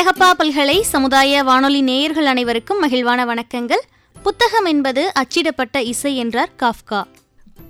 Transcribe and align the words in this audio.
அழகப்பா 0.00 0.30
பல்கலை 0.34 0.82
சமுதாய 0.82 1.42
வானொலி 1.42 1.80
நேயர்கள் 1.80 2.26
அனைவருக்கும் 2.26 2.82
மகிழ்வான 2.82 3.24
வணக்கங்கள். 3.24 3.82
புத்தகம் 4.22 4.64
என்பது 4.64 5.12
அச்சிடப்பட்ட 5.12 5.82
இசை 5.82 6.16
என்றார் 6.16 6.50
காஃப்கா. 6.58 7.04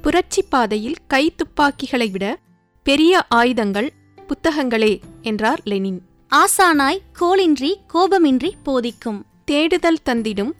புரட்சி 0.02 0.42
பாதையில் 0.42 0.96
கை 1.08 1.34
துப்பாக்கிகளை 1.36 2.08
விட 2.08 2.38
பெரிய 2.82 3.24
ஆயுதங்கள் 3.28 3.92
புத்தகங்களே 4.28 5.00
என்றார் 5.22 5.60
லெனின். 5.64 6.00
ஆசானாய் 6.30 6.98
கோளின்றி 7.20 7.74
கோபமின்றி 7.94 8.52
போதிக்கும். 8.62 9.24
தேடுதல் 9.44 9.98
தந்திடும் 10.04 10.52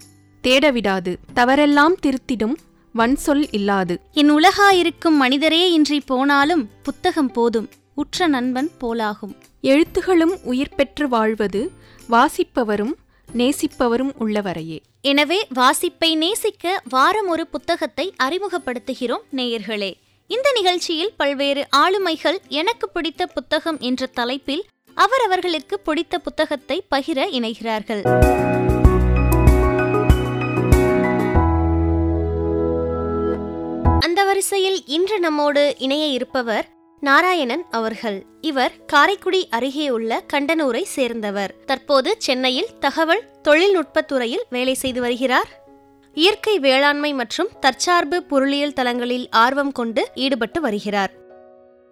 தேடவிடாது 0.42 1.16
தவறெல்லாம் 1.34 1.94
திருத்திடும் 2.02 2.56
வன்சொல் 2.94 3.46
இல்லாது. 3.50 4.00
என் 4.12 4.32
உலகாயிருக்கும் 4.32 5.16
மனிதரே 5.16 5.72
இன்றி 5.72 6.00
போனாலும் 6.00 6.68
புத்தகம் 6.82 7.32
போதும். 7.32 7.68
உற்ற 7.94 8.26
நண்பன் 8.26 8.70
போலாகும். 8.80 9.34
எழுத்துகளும் 9.62 10.34
உயிர் 10.42 10.74
பெற்று 10.74 11.08
வாழ்வது 11.08 11.70
வாசிப்பவரும் 12.10 12.92
நேசிப்பவரும் 13.34 14.12
உள்ளவரையே. 14.20 14.78
எனவே 15.00 15.46
வாசிப்பை 15.54 16.14
நேசிக்க 16.14 16.82
வாரம் 16.88 17.28
ஒரு 17.28 17.46
புத்தகத்தை 17.46 18.14
அறிமுகப்படுத்துகிறோம் 18.22 19.24
நேயர்களே. 19.36 19.92
இந்த 20.26 20.52
நிகழ்ச்சியில் 20.54 21.12
பல்வேறு 21.16 21.66
ஆளுமைகள் 21.76 22.38
எனக்கு 22.48 22.88
பிடித்த 22.88 23.26
புத்தகம் 23.26 23.78
என்ற 23.78 24.06
தலைப்பில் 24.06 24.66
அவரவர்களுக்கு 24.94 25.80
பிடித்த 25.80 26.18
புத்தகத்தை 26.18 26.84
பகிர 26.90 27.28
இணைகிறார்கள். 27.38 28.02
அந்த 34.00 34.24
வரிசையில் 34.24 34.86
இன்று 34.86 35.20
நம்மோடு 35.20 35.74
இணைய 35.78 36.06
இருப்பவர் 36.06 36.78
நாராயணன் 37.00 37.64
அவர்கள். 37.70 38.24
இவர் 38.40 38.84
காரைக்குடி 38.86 39.48
அருகே 39.48 39.90
உள்ள 39.90 40.22
கண்டனூரை 40.32 40.82
சேர்ந்தவர். 40.82 41.54
தற்போது 41.64 42.14
சென்னையில் 42.18 42.66
தகவல் 42.80 43.28
தொழில்நுட்பத் 43.42 44.08
துறையில் 44.08 44.44
வேலை 44.50 44.74
செய்து 44.74 45.00
வருகிறார். 45.00 45.64
இயற்கை 46.14 46.58
வேளாண்மை 46.58 47.12
மற்றும் 47.12 47.48
தற்சார்பு 47.60 48.22
பொருளியல் 48.22 48.72
தளங்களில் 48.72 49.28
ஆர்வம் 49.30 49.72
கொண்டு 49.72 50.08
ஈடுபட்டு 50.14 50.60
வருகிறார். 50.60 51.10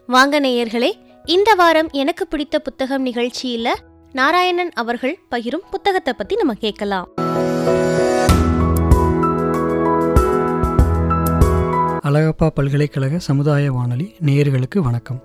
வாங்க 0.06 0.40
நேயர்களே 0.40 0.92
இந்த 1.24 1.54
வாரம் 1.54 1.88
எனக்கு 1.92 2.26
பிடித்த 2.26 2.58
புத்தகம் 2.58 3.06
நிகழ்ச்சியில 3.06 3.68
நாராயணன் 4.12 4.70
அவர்கள் 4.72 5.18
பகிரும் 5.30 5.62
புத்தகத்தை 5.70 6.12
பத்தி 6.12 6.34
நம்ம 6.34 6.54
கேட்கலாம். 6.54 7.08
அழகப்பா 12.08 12.46
பல்கலைக்கழக 12.56 13.18
சமுதாய 13.18 13.72
வானொலி 13.72 14.04
நேயர்களுக்கு 14.26 14.78
வணக்கம். 14.78 15.18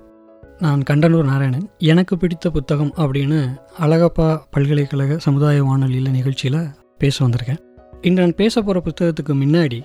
நான் 0.59 0.81
கண்டனூர் 0.89 1.27
நாராயணன். 1.29 1.69
எனக்கு 1.91 2.17
பிடித்த 2.17 2.49
புத்தகம் 2.49 2.91
அப்படின்னு 3.03 3.37
அழகப்பா 3.79 4.27
பல்கலைக்கழக 4.49 5.17
சமுதாய 5.17 5.63
வானொலியில் 5.63 6.09
நிகழ்ச்சியில் 6.09 6.57
பேச 6.97 7.15
வந்திருக்கேன். 7.25 7.61
இன்று 8.01 8.23
நான் 8.23 8.35
பேச 8.35 8.61
போகிற 8.61 8.81
புத்தகத்துக்கு 8.87 9.35
முன்னாடி 9.43 9.79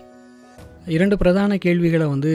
இரண்டு 0.97 1.17
பிரதான 1.17 1.59
கேள்விகளை 1.67 2.07
வந்து 2.07 2.35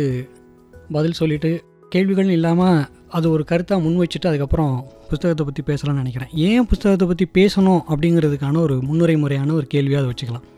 பதில் 0.91 1.19
சொல்லிவிட்டு 1.21 1.51
கேள்விகள்னு 1.95 2.37
இல்லாமல் 2.39 2.81
அது 3.09 3.29
ஒரு 3.31 3.45
கருத்தாக 3.51 3.81
முன் 3.81 3.99
வச்சுட்டு 3.99 4.31
அதுக்கப்புறம் 4.31 4.73
புத்தகத்தை 5.09 5.45
பற்றி 5.45 5.63
பேசலாம்னு 5.73 6.01
நினைக்கிறேன். 6.03 6.33
ஏன் 6.49 6.67
புத்தகத்தை 6.67 7.07
பற்றி 7.07 7.27
பேசணும் 7.39 7.85
அப்படிங்கிறதுக்கான 7.93 8.57
ஒரு 8.57 8.77
முன்னுரை 8.81 9.17
முறையான 9.17 9.53
ஒரு 9.53 9.67
கேள்வியாக 9.67 10.03
அதை 10.03 10.11
வச்சுக்கலாம். 10.13 10.49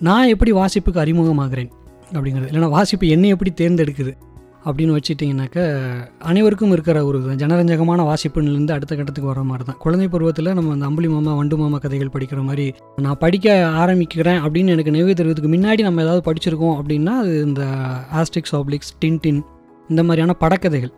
நான் 0.00 0.32
எப்படி 0.34 0.52
வாசிப்புக்கு 0.52 1.04
அறிமுகமாகிறேன்? 1.06 1.72
அப்படிங்கிறது. 2.12 2.52
இல்லைனா 2.52 2.70
வாசிப்பு 2.76 3.08
என்னை 3.08 3.28
எப்படி 3.34 3.52
தேர்ந்தெடுக்குது 3.60 4.12
அப்படின்னு 4.68 4.92
வச்சுட்டிங்கனாக்கா 4.96 5.62
அனைவருக்கும் 6.18 6.72
இருக்கிற 6.72 6.98
ஒரு 7.04 7.18
ஜனரஞ்சகமான 7.20 8.04
வாசிப்புலேருந்து 8.10 8.74
அடுத்த 8.76 8.92
கட்டத்துக்கு 8.98 9.30
வர 9.30 9.42
மாதிரி 9.42 9.64
தான். 9.64 9.78
குழந்தை 9.78 10.08
பருவத்தில் 10.08 10.52
நம்ம 10.52 10.72
அந்த 10.72 10.86
அம்புலி 10.90 11.08
மாமா 11.08 11.34
வண்டு 11.34 11.56
மாமா 11.56 11.78
கதைகள் 11.78 12.12
படிக்கிற 12.14 12.42
மாதிரி 12.42 12.66
நான் 12.96 13.18
படிக்க 13.18 13.56
ஆரம்பிக்கிறேன் 13.82 14.40
அப்படின்னு 14.44 14.74
எனக்கு 14.76 14.94
நினைவு 14.96 15.12
தெரிவதுக்கு 15.20 15.50
முன்னாடி 15.56 15.82
நம்ம 15.88 16.02
ஏதாவது 16.02 16.22
படிச்சிருக்கோம் 16.28 16.76
அப்படின்னா 16.80 17.14
அது 17.22 17.34
இந்த 17.44 17.64
ஆஸ்டிக்ஸ் 18.20 18.56
ஆப்ளிக்ஸ் 18.60 18.94
டின்டின் 19.04 19.40
இந்த 19.88 20.02
மாதிரியான 20.02 20.36
படக்கதைகள். 20.40 20.92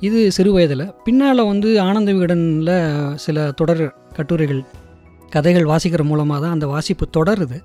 இது 0.00 0.32
சிறு 0.32 0.52
வயதில். 0.52 0.86
பின்னால் 1.04 1.46
வந்து 1.46 1.80
ஆனந்த 1.80 2.12
விகடனில் 2.12 3.14
சில 3.14 3.52
தொடர் 3.52 3.84
கட்டுரைகள் 4.16 4.62
கதைகள் 5.30 5.70
வாசிக்கிற 5.72 6.02
மூலமாக 6.02 6.40
தான் 6.42 6.52
அந்த 6.52 6.66
வாசிப்பு 6.66 7.06
தொடருது. 7.16 7.58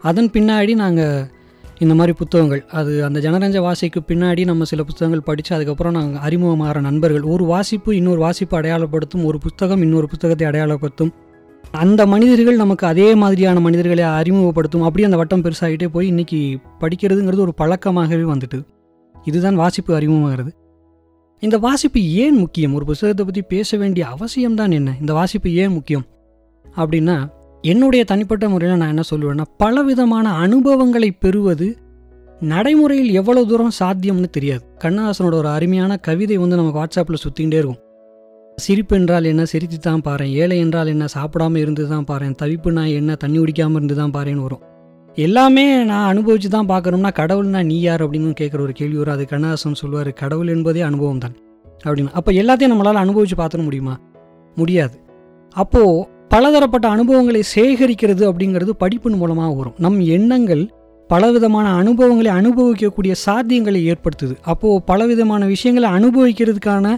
அதன் 0.00 0.30
பின்னாடி 0.32 0.74
நாங்கள் 0.74 1.42
இந்த 1.78 1.94
மாதிரி 1.94 2.12
புத்தகங்கள். 2.16 2.64
அது 2.70 3.04
அந்த 3.04 3.20
ஜனரஞ்ச 3.20 3.58
வாசிக்கு 3.60 4.00
பின்னாடி 4.08 4.44
நம்ம 4.44 4.64
சில 4.64 4.82
புத்தகங்கள் 4.82 5.22
படித்து 5.22 5.54
அதுக்கப்புறம் 5.54 5.92
நாங்கள் 5.92 6.22
அறிமுகமாகிற 6.22 6.80
நண்பர்கள். 6.80 7.22
ஒரு 7.22 7.44
வாசிப்பு 7.44 7.96
இன்னொரு 7.96 8.18
வாசிப்பு 8.18 8.60
அடையாளப்படுத்தும் 8.60 9.24
ஒரு 9.24 9.38
புத்தகம் 9.38 9.82
இன்னொரு 9.82 10.08
புத்தகத்தை 10.08 10.46
அடையாளப்படுத்தும். 10.48 11.12
அந்த 11.70 12.06
மனிதர்கள் 12.06 12.56
நமக்கு 12.56 12.86
அதே 12.86 13.14
மாதிரியான 13.14 13.60
மனிதர்களை 13.60 14.04
அறிமுகப்படுத்தும். 14.04 14.82
அப்படியே 14.82 15.04
அந்த 15.04 15.16
வட்டம் 15.16 15.42
பெருசாகிட்டே 15.42 15.88
போய் 15.88 16.12
இன்றைக்கி 16.12 16.56
படிக்கிறதுங்கிறது 16.80 17.36
ஒரு 17.36 17.54
பழக்கமாகவே 17.58 18.24
வந்துட்டு. 18.34 18.66
இதுதான் 19.24 19.54
வாசிப்பு 19.54 19.98
அறிமுகமாகிறது. 19.98 20.50
இந்த 21.40 21.58
வாசிப்பு 21.58 22.00
ஏன் 22.02 22.36
முக்கியம்? 22.36 22.74
ஒரு 22.74 22.84
புத்தகத்தை 22.84 23.24
பற்றி 23.24 23.42
பேச 23.42 23.76
வேண்டிய 23.76 24.06
அவசியம்தான் 24.06 24.72
என்ன? 24.72 24.96
இந்த 25.00 25.12
வாசிப்பு 25.12 25.52
ஏன் 25.54 25.72
முக்கியம்? 25.72 26.04
அப்படின்னா 26.76 27.28
என்னுடைய 27.64 28.04
தனிப்பட்ட 28.10 28.48
முறையில் 28.48 28.80
நான் 28.80 28.92
என்ன 28.94 29.04
சொல்லுவேன்னா 29.10 29.44
பலவிதமான 29.62 30.26
அனுபவங்களை 30.44 31.10
பெறுவது 31.24 31.68
நடைமுறையில் 32.40 33.10
எவ்வளோ 33.12 33.42
தூரம் 33.44 33.74
சாத்தியம்னு 33.78 34.28
தெரியாது. 34.36 34.62
கண்ணதாசனோட 34.82 35.34
ஒரு 35.42 35.48
அருமையான 35.48 35.96
கவிதை 35.96 36.36
வந்து 36.36 36.56
நமக்கு 36.56 36.78
வாட்ஸ்அப்பில் 36.80 37.22
சுற்றிகிட்டே 37.24 37.58
இருக்கும். 37.60 37.80
சிரிப்பு 38.58 38.94
என்றால் 38.96 39.24
என்ன? 39.24 39.44
சிரித்து 39.44 39.78
தான் 39.78 40.02
பாரு 40.06 40.26
ஏழை 40.42 40.58
என்றால் 40.64 40.86
என்ன? 40.86 41.04
சாப்பிடாம 41.14 41.56
இருந்து 41.56 41.84
தான் 41.92 42.04
பாரு 42.04 42.30
தவிப்பு 42.42 42.70
நான் 42.78 42.92
என்ன? 43.00 43.14
தண்ணி 43.14 43.38
குடிக்காமல் 43.38 43.78
இருந்து 43.80 43.96
தான் 44.00 44.14
பாருன்னு 44.16 44.44
வரும். 44.46 44.62
எல்லாமே 45.16 45.64
நான் 45.90 46.08
அனுபவித்து 46.12 46.48
தான் 46.48 46.68
பார்க்கணும்னா 46.72 47.10
கடவுள்னா 47.20 47.62
நீ 47.70 47.80
யார் 47.80 48.04
அப்படின்னு 48.04 48.38
கேட்குற 48.40 48.60
ஒரு 48.60 48.74
கேள்வி 48.80 48.98
வரும். 49.02 49.14
அது 49.14 49.26
கண்ணதாசன் 49.32 49.80
சொல்லுவார் 49.82 50.10
கடவுள் 50.22 50.48
என்பதே 50.48 50.82
அனுபவம் 50.90 51.22
தான் 51.24 51.36
அப்படின்னு. 51.84 52.12
அப்போ 52.20 52.32
எல்லாத்தையும் 52.32 52.74
நம்மளால் 52.74 53.02
அனுபவித்து 53.04 53.38
பார்த்துட 53.42 53.64
முடியுமா? 53.64 53.94
முடியாது. 54.56 54.96
அப்போது 55.56 55.94
பலதரப்பட்ட 56.34 56.86
அனுபவங்களை 56.94 57.40
சேகரிக்கிறது 57.54 58.22
அப்படிங்கிறது 58.28 58.72
படிப்பின் 58.82 59.18
மூலமாக 59.18 59.50
வரும். 59.58 59.74
நம் 59.84 59.98
எண்ணங்கள் 60.16 60.62
பலவிதமான 61.10 61.66
அனுபவங்களை 61.80 62.30
அனுபவிக்கக்கூடிய 62.38 63.12
சாத்தியங்களை 63.24 63.80
ஏற்படுத்துது. 63.90 64.34
அப்போது 64.52 64.82
பலவிதமான 64.90 65.42
விஷயங்களை 65.52 65.88
அனுபவிக்கிறதுக்கான 65.98 66.94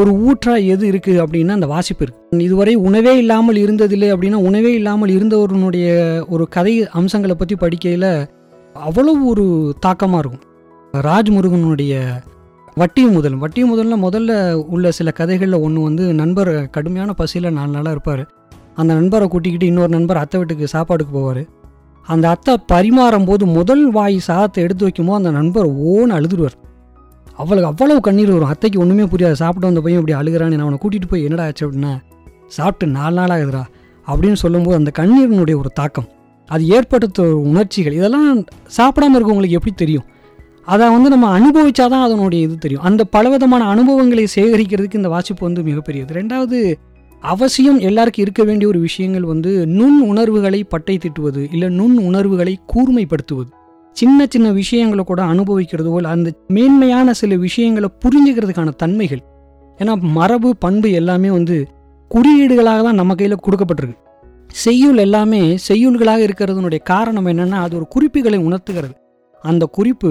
ஒரு 0.00 0.10
ஊற்றா 0.26 0.54
எது 0.74 0.84
இருக்குது 0.90 1.22
அப்படின்னா 1.24 1.56
அந்த 1.58 1.68
வாசிப்பு 1.74 2.02
இருக்குது 2.04 2.44
இதுவரை 2.48 2.74
உணவே 2.88 3.14
இல்லாமல் 3.22 3.62
இருந்ததில்லை 3.64 4.08
அப்படின்னா 4.14 4.40
உணவே 4.50 4.72
இல்லாமல் 4.80 5.14
இருந்தவருனுடைய 5.16 5.88
ஒரு 6.34 6.46
கதை 6.56 6.74
அம்சங்களை 7.00 7.36
பற்றி 7.38 7.56
படிக்கையில் 7.64 8.10
அவ்வளவு 8.76 9.24
ஒரு 9.32 9.46
தாக்கமாக 9.86 10.22
இருக்கும். 10.22 10.46
ராஜ்முருகனுடைய 11.08 12.04
வட்டி 12.80 13.02
முதல். 13.16 13.36
வட்டி 13.42 13.62
முதல்ல 13.72 13.96
முதல்ல 14.06 14.32
உள்ள 14.74 14.90
சில 15.00 15.10
கதைகளில் 15.20 15.62
ஒன்று 15.66 15.82
வந்து 15.82 16.06
நண்பர் 16.22 16.54
கடுமையான 16.76 17.12
பசியில் 17.20 17.54
நாலு 17.58 17.72
நாளாக 17.76 17.96
இருப்பார். 17.96 18.24
அந்த 18.80 18.90
நண்பரை 18.98 19.26
கூட்டிக்கிட்டு 19.28 19.68
இன்னொரு 19.70 19.92
நண்பர் 19.96 20.20
அத்தை 20.22 20.38
வீட்டுக்கு 20.40 20.66
சாப்பாடுக்கு 20.76 21.12
போவார். 21.18 21.42
அந்த 22.04 22.24
அத்தை 22.34 22.54
பரிமாறும் 22.72 23.26
போது 23.28 23.44
முதல் 23.58 23.84
வாய் 23.90 24.16
சாதத்தை 24.28 24.62
எடுத்து 24.64 24.86
வைக்குமோ 24.86 25.12
அந்த 25.20 25.30
நண்பர் 25.38 25.68
ஓன்னு 25.90 26.16
அழுதுடுவார் 26.18 26.56
அவளுக்கு 27.42 27.68
அவ்வளவு 27.70 28.00
கண்ணீர் 28.00 28.32
வரும். 28.34 28.50
அத்தைக்கு 28.52 28.78
ஒன்றுமே 28.82 29.04
புரியாது. 29.12 29.36
சாப்பிட்டு 29.42 29.68
வந்த 29.68 29.80
பையன் 29.84 30.00
இப்படி 30.00 30.16
அழுகிறான்னு 30.20 30.56
நான் 30.56 30.66
அவனை 30.66 30.78
கூட்டிகிட்டு 30.82 31.10
போய் 31.12 31.24
என்னடா 31.28 31.44
ஆச்சு 31.44 31.64
அப்படின்னா 31.66 31.92
சாப்பிட்டு 32.56 32.86
நாலு 32.96 33.14
நாள் 33.20 33.34
ஆகுதுடா 33.36 33.62
அப்படின்னு 34.06 34.38
சொல்லும்போது 34.42 34.76
அந்த 34.80 34.90
கண்ணீரினுடைய 34.98 35.56
ஒரு 35.62 35.70
தாக்கம். 35.80 36.08
அது 36.48 36.62
ஏற்படுத்த 36.76 37.22
உணர்ச்சிகள். 37.50 37.96
இதெல்லாம் 38.00 38.28
சாப்பிடாம 38.78 39.16
இருக்கவங்களுக்கு 39.18 39.58
எப்படி 39.58 39.74
தெரியும்? 39.82 40.06
அதை 40.72 40.84
வந்து 40.94 41.08
நம்ம 41.14 41.26
அனுபவிச்சாதான் 41.38 42.04
அதனுடைய 42.08 42.40
இது 42.46 42.56
தெரியும். 42.58 42.84
அந்த 42.88 43.02
பலவிதமான 43.14 43.62
அனுபவங்களை 43.74 44.24
சேகரிக்கிறதுக்கு 44.36 45.00
இந்த 45.02 45.10
வாசிப்பு 45.14 45.42
வந்து 45.48 45.62
மிகப்பெரியது. 45.62 46.12
ரெண்டாவது 46.20 46.58
அவசியம் 47.24 47.78
எல்லாருக்கும் 47.78 48.24
இருக்க 48.24 48.42
வேண்டிய 48.44 48.68
ஒரு 48.68 48.80
விஷயங்கள் 48.80 49.22
வந்து 49.22 49.66
நுண் 49.66 50.00
உணர்வுகளை 50.00 50.64
பட்டை 50.64 50.98
திட்டுவது 50.98 51.42
இல்லை 51.52 51.68
நுண் 51.68 51.96
உணர்வுகளை 51.98 52.54
கூர்மைப்படுத்துவது. 52.72 53.50
சின்ன 53.96 54.26
சின்ன 54.28 54.48
விஷயங்களை 54.52 55.04
கூட 55.04 55.22
அனுபவிக்கிறதோ 55.22 55.90
போல் 55.90 56.04
அந்த 56.04 56.30
மேன்மையான 56.48 57.12
சில 57.12 57.36
விஷயங்களை 57.36 57.88
புரிஞ்சுக்கிறதுக்கான 58.04 58.74
தன்மைகள். 58.76 59.22
ஏன்னா 59.78 59.94
மரபு 60.00 60.56
பண்பு 60.56 60.90
எல்லாமே 60.92 61.30
வந்து 61.30 61.66
குறியீடுகளாக 62.10 62.82
தான் 62.82 62.94
நம்ம 62.94 63.14
கையில் 63.14 63.44
கொடுக்கப்பட்டிருக்கு. 63.46 63.98
செய்யுள் 64.64 64.96
எல்லாமே 64.96 65.42
செய்யுள்களாக 65.68 66.20
இருக்கிறதுனுடைய 66.26 66.82
காரணம் 66.82 67.26
என்னென்னா 67.26 67.60
அது 67.66 67.76
ஒரு 67.76 67.88
குறிப்புகளை 67.88 68.38
உணர்த்துகிறது. 68.38 68.94
அந்த 69.42 69.64
குறிப்பு 69.66 70.10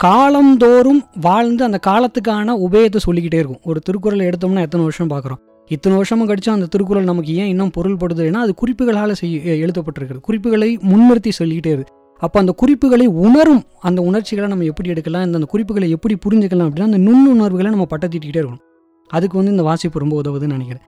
காலந்தோறும் 0.00 1.02
வாழ்ந்து 1.20 1.64
அந்த 1.64 1.78
காலத்துக்கான 1.86 2.54
உபயத்தை 2.66 2.96
சொல்லிக்கிட்டே 2.96 3.38
இருக்கும். 3.38 3.64
ஒரு 3.64 3.80
திருக்குறளை 3.80 4.26
எடுத்தோம்னா 4.26 4.66
எத்தனை 4.66 4.84
வருஷம் 4.84 5.10
பார்க்குறோம் 5.10 5.42
இத்தனை 5.68 5.96
வருஷமும் 5.96 6.28
கழிச்சு 6.28 6.50
அந்த 6.50 6.66
திருக்குறள் 6.66 7.04
நமக்கு 7.04 7.34
ஏன் 7.34 7.46
இன்னும் 7.46 7.70
பொருள்படுதுன்னா 7.76 8.32
அது 8.32 8.54
குறிப்புகளால் 8.54 9.12
செய்ய 9.12 9.52
எழுதப்பட்டிருக்கிறது. 9.66 10.20
குறிப்புகளை 10.20 10.76
முன்னிறுத்தி 10.76 11.28
சொல்லிக்கிட்டே 11.28 11.70
இருக்கு 11.70 12.00
அப்போ 12.18 12.40
அந்த 12.40 12.52
குறிப்புகளை 12.52 13.06
உணரும் 13.06 13.62
அந்த 13.80 14.02
உணர்ச்சிகளை 14.02 14.50
நம்ம 14.50 14.64
எப்படி 14.64 14.88
எடுக்கலாம் 14.88 15.24
இந்த 15.24 15.38
அந்த 15.38 15.50
குறிப்புகளை 15.50 15.90
எப்படி 15.90 16.14
புரிஞ்சுக்கலாம் 16.14 16.68
அப்படின்னா 16.68 16.82
அந்த 16.82 16.98
நுண்ணுணர்வுகளை 16.98 17.68
நம்ம 17.68 17.86
பட்டத்திட்டிகிட்டே 17.90 18.40
இருக்கணும். 18.42 18.62
அதுக்கு 19.08 19.36
வந்து 19.36 19.50
இந்த 19.50 19.62
வாசிப்பு 19.62 19.98
ரொம்ப 19.98 20.20
உதவுதுன்னு 20.20 20.56
நினைக்கிறேன். 20.56 20.86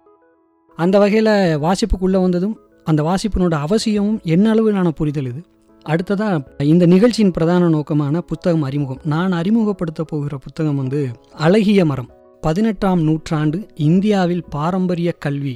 அந்த 0.77 0.99
வகையில் 0.99 1.33
வாசிப்புக்குள்ளே 1.65 2.21
வந்ததும் 2.21 2.59
அந்த 2.85 3.03
வாசிப்பினோட 3.03 3.55
அவசியமும் 3.55 4.21
என்ன 4.23 4.51
அளவிலான 4.51 4.91
புரிதல் 4.91 5.25
இது? 5.25 5.41
அடுத்ததாக 5.83 6.65
இந்த 6.65 6.87
நிகழ்ச்சியின் 6.87 7.31
பிரதான 7.31 7.69
நோக்கமான 7.69 8.21
புத்தகம் 8.21 8.63
அறிமுகம். 8.63 9.01
நான் 9.05 9.33
அறிமுகப்படுத்த 9.33 10.05
போகிற 10.05 10.37
புத்தகம் 10.37 10.77
வந்து 10.77 11.09
அழகிய 11.33 11.85
மரம். 11.85 12.11
பதினெட்டாம் 12.45 13.03
நூற்றாண்டு 13.03 13.59
இந்தியாவில் 13.85 14.43
பாரம்பரிய 14.51 15.11
கல்வி 15.19 15.55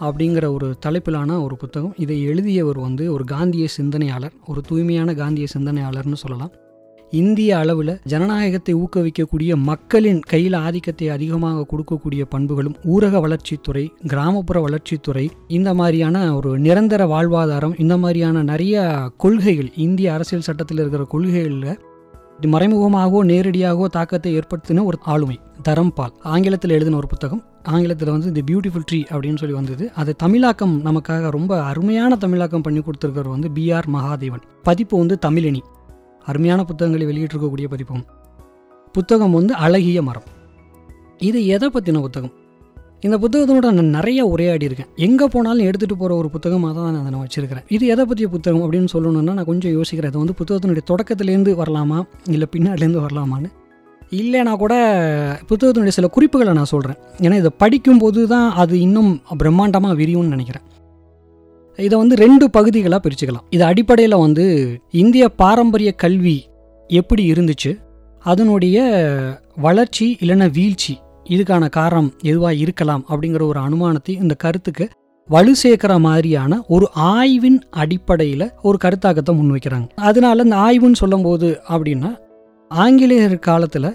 அப்படிங்கிற 0.00 0.44
ஒரு 0.52 0.68
தலைப்பிலான 0.86 1.30
ஒரு 1.42 1.56
புத்தகம். 1.56 1.94
இதை 1.96 2.16
எழுதியவர் 2.22 2.78
வந்து 2.78 3.04
ஒரு 3.12 3.24
காந்திய 3.24 3.66
சிந்தனையாளர் 3.76 4.34
ஒரு 4.46 4.60
தூய்மையான 4.68 5.14
காந்திய 5.14 5.46
சிந்தனையாளர்னு 5.54 6.18
சொல்லலாம். 6.22 6.52
இந்திய 7.12 7.50
அளவில் 7.58 7.92
ஜனநாயகத்தை 8.04 8.74
ஊக்குவிக்கக்கூடிய 8.74 9.52
மக்களின் 9.68 10.20
கையில் 10.30 10.58
ஆதிக்கத்தை 10.66 11.08
அதிகமாக 11.08 11.66
கொடுக்கக்கூடிய 11.72 12.22
பண்புகளும் 12.24 12.78
ஊரக 12.84 13.20
வளர்ச்சித்துறை 13.20 13.84
கிராமப்புற 14.06 14.60
வளர்ச்சித்துறை 14.66 15.26
இந்த 15.48 15.72
மாதிரியான 15.74 16.34
ஒரு 16.36 16.52
நிரந்தர 16.58 17.04
வாழ்வாதாரம் 17.06 17.78
இந்த 17.78 17.96
மாதிரியான 17.96 18.42
நிறைய 18.42 18.82
கொள்கைகள் 19.16 19.70
இந்திய 19.76 20.12
அரசியல் 20.12 20.48
சட்டத்தில் 20.50 20.78
இருக்கிற 20.78 21.04
கொள்கைகளில் 21.04 21.74
மறைமுகமாகவோ 22.40 23.24
நேரடியாகவோ 23.24 23.86
தாக்கத்தை 23.86 24.38
ஏற்படுத்தின 24.38 24.84
ஒரு 24.84 24.98
ஆளுமை 25.00 25.40
தரம்பால். 25.68 26.12
ஆங்கிலத்தில் 26.22 26.70
எழுதின 26.70 26.96
ஒரு 26.96 27.06
புத்தகம். 27.06 27.44
ஆங்கிலத்தில் 27.62 28.10
வந்து 28.10 28.32
தி 28.32 28.54
பியூட்டிஃபுல் 28.54 28.84
ட்ரீ 28.92 29.04
அப்படின்னு 29.10 29.36
சொல்லி 29.36 29.54
வந்தது. 29.54 29.92
அது 29.92 30.16
தமிழாக்கம் 30.16 30.84
நமக்காக 30.84 31.30
ரொம்ப 31.30 31.62
அருமையான 31.62 32.16
தமிழாக்கம் 32.16 32.60
பண்ணி 32.60 32.80
கொடுத்துருக்கிறவர் 32.80 33.28
வந்து 33.28 33.48
பிஆர் 33.54 33.88
மகாதேவன். 33.92 34.42
பதிப்பு 34.62 34.98
வந்து 34.98 35.18
தமிழினி. 35.26 35.60
அருமையான 36.24 36.64
புத்தகங்களை 36.64 37.06
வெளியிட்டிருக்கக்கூடிய 37.06 37.68
பதிப்பும். 37.68 38.04
புத்தகம் 38.92 39.30
வந்து 39.30 39.54
அழகிய 39.54 40.02
மரம். 40.02 40.22
இது 41.18 41.46
எதை 41.46 41.68
பற்றின 41.68 42.00
புத்தகம்? 42.00 42.30
இந்த 43.06 43.16
புத்தகத்தோட 43.22 43.70
நான் 43.78 43.90
நிறைய 43.96 44.20
உரையாடி 44.32 44.64
இருக்கேன் 44.68 44.90
எங்கே 45.06 45.26
போனாலும் 45.32 45.66
எடுத்துகிட்டு 45.68 45.96
போகிற 46.02 46.12
ஒரு 46.20 46.28
புத்தகமாக 46.34 46.72
தான் 46.76 46.94
நான் 46.94 47.10
நான் 47.14 47.24
வச்சிருக்கிறேன். 47.24 47.66
இது 47.68 47.84
எதை 47.94 48.04
பற்றிய 48.10 48.28
புத்தகம் 48.34 48.62
அப்படின்னு 48.66 48.90
சொல்லணும்னா 48.92 49.34
நான் 49.38 49.48
கொஞ்சம் 49.50 49.74
யோசிக்கிறேன். 49.78 50.12
இது 50.12 50.22
வந்து 50.22 50.36
புத்தகத்தினுடைய 50.40 50.84
தொடக்கத்துலேருந்து 50.90 51.52
வரலாமா? 51.60 51.98
இல்லை 52.34 52.48
பின்னாடிலேருந்து 52.54 53.02
வரலாமான்னு? 53.06 53.50
இல்லைனா 54.20 54.54
கூட 54.64 54.74
புத்தகத்தினுடைய 55.50 55.94
சில 55.98 56.10
குறிப்புகளை 56.16 56.54
நான் 56.60 56.72
சொல்கிறேன் 56.74 56.98
ஏன்னா 57.24 57.36
இதை 57.42 57.52
படிக்கும்போது 57.64 58.22
தான் 58.34 58.48
அது 58.64 58.74
இன்னும் 58.86 59.12
பிரம்மாண்டமாக 59.42 59.98
விரியும்னு 60.00 60.34
நினைக்கிறேன். 60.36 60.66
இதை 61.78 61.94
வந்து 61.98 62.16
ரெண்டு 62.24 62.44
பகுதிகளாக 62.58 63.02
பிரிச்சுக்கலாம். 63.06 63.46
இது 63.50 63.64
அடிப்படையில் 63.64 64.22
வந்து 64.26 64.44
இந்திய 65.04 65.24
பாரம்பரிய 65.42 65.92
கல்வி 65.92 66.38
எப்படி 66.90 67.32
இருந்துச்சு? 67.32 67.72
அதனுடைய 68.32 68.76
வளர்ச்சி 69.68 70.06
இல்லைன்னா 70.22 70.46
வீழ்ச்சி 70.50 70.94
இதுக்கான 71.28 71.68
காரணம் 71.68 72.10
எதுவாக 72.22 72.54
இருக்கலாம் 72.54 73.04
அப்படிங்கிற 73.08 73.42
ஒரு 73.42 73.60
அனுமானத்தை 73.60 74.14
இந்த 74.22 74.34
கருத்துக்கு 74.34 74.88
வலு 75.28 75.52
சேர்க்கிற 75.56 75.98
மாதிரியான 75.98 76.62
ஒரு 76.68 76.86
ஆய்வின் 76.94 77.60
அடிப்படையில் 77.70 78.46
ஒரு 78.62 78.78
கருத்தாக்கத்தை 78.84 79.32
முன்வைக்கிறாங்க. 79.32 79.86
அதனால 80.08 80.42
இந்த 80.42 80.56
ஆய்வுன்னு 80.56 81.00
சொல்லும்போது 81.02 81.60
அப்படின்னா 81.68 82.10
ஆங்கிலேயர் 82.70 83.38
காலத்தில் 83.38 83.90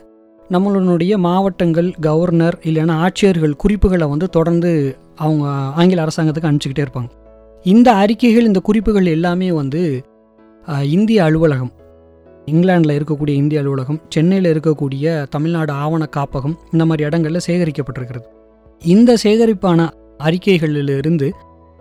நம்மளுடைய 0.49 1.13
மாவட்டங்கள் 1.17 1.89
கவர்னர் 2.01 2.57
இல்லைன்னா 2.63 2.95
ஆட்சியர்கள் 3.05 3.53
குறிப்புகளை 3.53 4.07
வந்து 4.07 4.29
தொடர்ந்து 4.29 4.71
அவங்க 5.15 5.47
ஆங்கில 5.49 6.05
அரசாங்கத்துக்கு 6.05 6.49
அனுப்பிச்சிக்கிட்டே 6.49 6.85
இருப்பாங்க. 6.85 7.09
இந்த 7.65 7.89
அறிக்கைகள் 7.93 8.45
இந்த 8.45 8.59
குறிப்புகள் 8.59 9.05
எல்லாமே 9.05 9.51
வந்து 9.51 9.81
இந்திய 10.83 11.23
அலுவலகம் 11.23 11.71
இங்கிலாந்தில் 12.51 12.95
இருக்கக்கூடிய 12.97 13.35
இந்திய 13.35 13.61
அலுவலகம் 13.61 13.99
சென்னையில் 14.09 14.49
இருக்கக்கூடிய 14.53 15.27
தமிழ்நாடு 15.29 15.71
ஆவண 15.83 16.05
காப்பகம் 16.17 16.55
இந்த 16.73 16.85
மாதிரி 16.85 17.03
இடங்களில் 17.03 17.45
சேகரிக்கப்பட்டிருக்கிறது. 17.47 18.27
இந்த 18.81 19.17
சேகரிப்பான 19.23 19.89
அறிக்கைகளிலிருந்து 20.23 21.29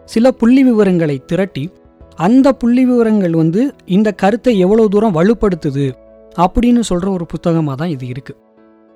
சில 0.07 0.31
புள்ளி 0.31 0.63
விவரங்களை 0.63 1.17
திரட்டி 1.27 1.65
அந்த 2.17 2.53
புள்ளி 2.53 2.85
விவரங்கள் 2.85 3.33
வந்து 3.33 3.75
இந்த 3.97 4.09
கருத்தை 4.13 4.59
எவ்வளோ 4.59 4.89
தூரம் 4.89 5.17
வலுப்படுத்துது 5.19 5.87
அப்படின்னு 6.37 6.81
சொல்கிற 6.81 7.11
ஒரு 7.11 7.27
புத்தகமாக 7.27 7.77
தான் 7.77 7.89
இது 7.89 8.07
இருக்குது 8.07 8.39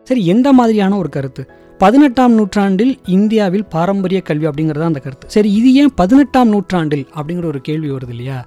சரி 0.07 0.27
எந்த 0.27 0.53
மாதிரியான 0.53 0.97
ஒரு 0.97 1.09
கருத்து? 1.09 1.43
பதினெட்டாம் 1.79 2.35
நூற்றாண்டில் 2.35 2.99
இந்தியாவில் 3.07 3.65
பாரம்பரிய 3.65 4.21
கல்வி 4.21 4.47
அப்படிங்கிறது 4.47 4.87
அந்த 4.89 5.01
கருத்து. 5.01 5.27
சரி 5.29 5.53
இது 5.53 5.75
ஏன் 5.75 5.93
பதினெட்டாம் 5.95 6.49
நூற்றாண்டில் 6.49 7.05
அப்படிங்கிற 7.15 7.45
ஒரு 7.45 7.61
கேள்வி 7.61 7.91
வருது 7.91 8.09
இல்லையா? 8.09 8.39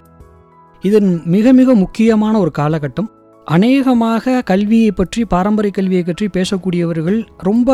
இது 0.86 0.98
மிக 1.26 1.54
மிக 1.54 1.76
முக்கியமான 1.76 2.40
ஒரு 2.40 2.52
காலகட்டம். 2.58 3.10
அநேகமாக 3.48 4.42
கல்வியை 4.42 4.92
பற்றி 4.92 5.26
பாரம்பரிய 5.26 5.72
கல்வியை 5.72 6.04
பற்றி 6.04 6.26
பேசக்கூடியவர்கள் 6.28 7.18
ரொம்ப 7.38 7.70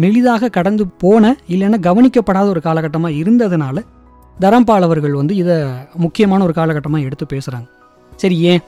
மெலிதாக 0.00 0.50
கடந்து 0.50 0.88
போன 0.98 1.36
இல்லைன்னா 1.48 1.78
கவனிக்கப்படாத 1.80 2.46
ஒரு 2.46 2.60
காலகட்டமாக 2.60 3.18
இருந்ததுனால 3.22 3.76
தரம்பால் 4.36 4.82
அவர்கள் 4.82 5.12
வந்து 5.12 5.36
இதை 5.36 5.56
முக்கியமான 5.96 6.44
ஒரு 6.44 6.52
காலகட்டமாக 6.52 7.02
எடுத்து 7.02 7.26
பேசுகிறாங்க 7.34 7.68
சரி 8.12 8.38
ஏன்? 8.42 8.62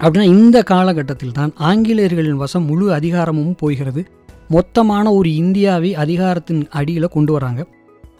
அப்படின்னா 0.00 0.26
இந்த 0.26 0.62
காலகட்டத்தில் 0.62 1.32
தான் 1.32 1.52
ஆங்கிலேயர்களின் 1.58 2.40
வசம் 2.42 2.64
முழு 2.64 2.92
அதிகாரமும் 2.92 3.54
போகிறது 3.58 4.02
மொத்தமான 4.50 5.12
ஒரு 5.14 5.34
இந்தியாவை 5.34 5.94
அதிகாரத்தின் 5.94 6.68
அடியில் 6.70 7.08
கொண்டு 7.08 7.32
வராங்க. 7.32 7.60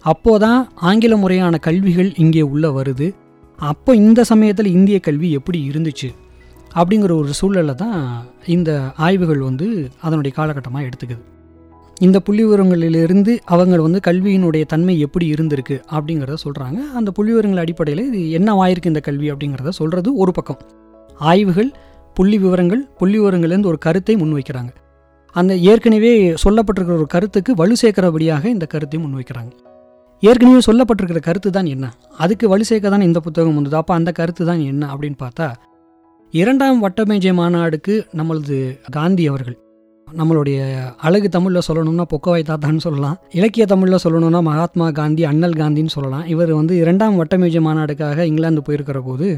அப்போதான் 0.04 0.60
ஆங்கில 0.74 1.16
முறையான 1.16 1.58
கல்விகள் 1.58 2.10
இங்கே 2.16 2.42
உள்ள 2.42 2.66
வருது. 2.70 3.06
அப்போ 3.58 3.94
இந்த 3.94 4.24
சமயத்தில் 4.24 4.66
இந்திய 4.66 4.98
கல்வி 4.98 5.30
எப்படி 5.32 5.70
இருந்துச்சு 5.70 6.10
அப்படிங்கிற 6.74 7.12
ஒரு 7.18 7.32
சூழலில் 7.32 7.74
தான் 7.74 8.26
இந்த 8.46 8.92
ஆய்வுகள் 8.96 9.38
வந்து 9.38 9.90
அதனுடைய 10.00 10.36
காலகட்டமாக 10.36 10.86
எடுத்துக்குது. 10.88 11.22
இந்த 12.00 12.20
புள்ளி 12.20 12.44
விவரங்களிலிருந்து 12.44 13.38
அவங்க 13.44 13.76
வந்து 13.76 14.00
கல்வியினுடைய 14.00 14.64
தன்மை 14.64 14.98
எப்படி 14.98 15.34
இருந்திருக்கு 15.34 15.80
அப்படிங்கிறத 15.90 16.36
சொல்கிறாங்க 16.44 16.78
அந்த 16.94 17.10
புள்ளி 17.10 17.30
விவரங்கள் 17.30 17.62
அடிப்படையில் 17.62 18.06
இது 18.08 18.30
என்ன 18.30 18.52
ஆயிருக்கு 18.64 18.84
இந்த 18.84 19.00
கல்வி 19.00 19.30
அப்படிங்கிறத 19.32 19.68
சொல்கிறது 19.68 20.16
ஒரு 20.16 20.32
பக்கம். 20.32 20.58
ஆய்வுகள் 21.20 21.70
புள்ளி 22.14 22.38
விவரங்கள் 22.38 22.88
புள்ளி 22.98 23.18
விவரங்கள்லேருந்து 23.18 23.66
ஒரு 23.66 23.78
கருத்தை 23.78 24.16
முன்வைக்கிறாங்க. 24.16 24.68
அந்த 25.32 25.56
ஏற்கனவே 25.56 26.34
சொல்லப்பட்டிருக்கிற 26.44 26.96
ஒரு 26.96 27.06
கருத்துக்கு 27.06 27.54
வலு 27.54 27.76
சேர்க்கிறபடியாக 27.82 28.44
இந்த 28.44 28.66
கருத்தை 28.66 29.00
முன்வைக்கிறாங்க. 29.00 29.50
ஏற்கனவே 30.22 30.60
சொல்லப்பட்டிருக்கிற 30.66 31.20
கருத்து 31.26 31.50
தான் 31.50 31.66
என்ன? 31.66 31.86
அதுக்கு 32.18 32.48
வலு 32.48 32.64
சேர்க்க 32.68 32.88
தான் 32.94 33.06
இந்த 33.08 33.20
புத்தகம் 33.20 33.56
வந்தது? 33.58 33.76
அப்போ 33.76 33.94
அந்த 33.94 34.10
கருத்து 34.12 34.42
தான் 34.44 34.62
என்ன 34.70 34.82
அப்படின்னு 34.92 35.18
பார்த்தா 35.24 35.46
இரண்டாம் 36.34 36.78
வட்டமேஜை 36.84 37.32
மாநாடுக்கு 37.40 37.94
நம்மளது 38.18 38.56
காந்தி 38.90 39.24
அவர்கள் 39.28 39.56
நம்மளுடைய 40.08 40.58
அழகு 40.96 41.28
தமிழில் 41.28 41.66
சொல்லணும்னா 41.68 42.04
பொக்கவாய் 42.12 42.46
தாத்தான்னு 42.50 42.84
சொல்லலாம் 42.86 43.16
இலக்கிய 43.30 43.66
தமிழில் 43.66 44.02
சொல்லணும்னா 44.04 44.40
மகாத்மா 44.48 44.86
காந்தி 44.90 45.22
அண்ணல் 45.24 45.56
காந்தின்னு 45.60 45.94
சொல்லலாம். 45.94 46.24
இவர் 46.26 46.52
வந்து 46.54 46.74
இரண்டாம் 46.76 47.18
வட்டமேஜை 47.20 47.62
மாநாடுக்காக 47.68 48.26
இங்கிலாந்து 48.30 48.64
போயிருக்கிற 48.66 49.00
போது 49.04 49.28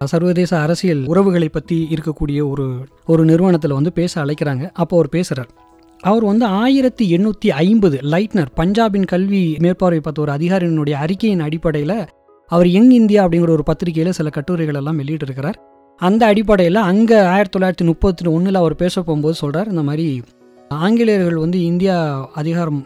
சர்வதேச 0.00 0.52
அரசியல் 0.60 1.02
உறவுகளை 1.06 1.48
பற்றி 1.48 1.88
இருக்கக்கூடிய 1.94 2.40
ஒரு 2.50 2.66
ஒரு 3.06 3.24
நிறுவனத்தில் 3.24 3.76
வந்து 3.78 3.92
பேச 3.92 4.12
அழைக்கிறாங்க. 4.24 4.64
அப்போ 4.72 4.96
அவர் 4.96 5.08
பேசுகிறார் 5.08 5.50
அவர் 6.06 6.24
வந்து 6.24 6.46
ஆயிரத்தி 6.62 7.04
எண்ணூற்றி 7.16 7.48
ஐம்பது 7.62 7.96
லைட்னர் 8.12 8.50
பஞ்சாபின் 8.56 9.06
கல்வி 9.06 9.40
மேற்பார்வை 9.64 10.00
பார்த்த 10.00 10.24
ஒரு 10.24 10.32
அதிகாரியினுடைய 10.32 10.94
அறிக்கையின் 11.04 11.40
அடிப்படையில் 11.40 11.98
அவர் 12.50 12.68
யங் 12.68 12.90
இந்தியா 12.90 13.20
அப்படிங்கிற 13.24 13.52
ஒரு 13.56 13.62
பத்திரிகையில் 13.62 14.16
சில 14.18 14.28
கட்டுரைகள் 14.28 14.78
எல்லாம் 14.80 14.98
வெளியிட்டிருக்கிறார். 15.00 15.58
அந்த 16.00 16.22
அடிப்படையில் 16.26 16.80
அங்கே 16.90 17.18
ஆயிரத்தி 17.32 17.54
தொள்ளாயிரத்தி 17.54 17.86
முப்பத்தி 17.90 18.30
ஒன்றில் 18.34 18.60
அவர் 18.62 18.76
பேச 18.76 18.94
போகும்போது 19.02 19.34
சொல்கிறார் 19.34 19.68
இந்த 19.68 19.82
மாதிரி 19.82 20.06
ஆங்கிலேயர்கள் 20.68 21.42
வந்து 21.44 21.58
இந்தியா 21.64 21.96
அதிகாரம் 22.34 22.80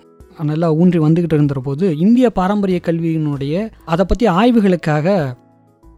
நல்லா 0.50 0.68
ஊன்றி 0.72 0.98
வந்துக்கிட்டு 0.98 1.36
இருந்த 1.38 1.60
போது 1.64 1.86
இந்திய 1.98 2.26
பாரம்பரிய 2.30 2.80
கல்வியினுடைய 2.86 3.54
அதை 3.84 4.04
பற்றி 4.08 4.26
ஆய்வுகளுக்காக 4.40 5.16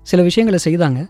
சில 0.02 0.22
விஷயங்களை 0.22 0.60
செய்தாங்க. 0.68 1.00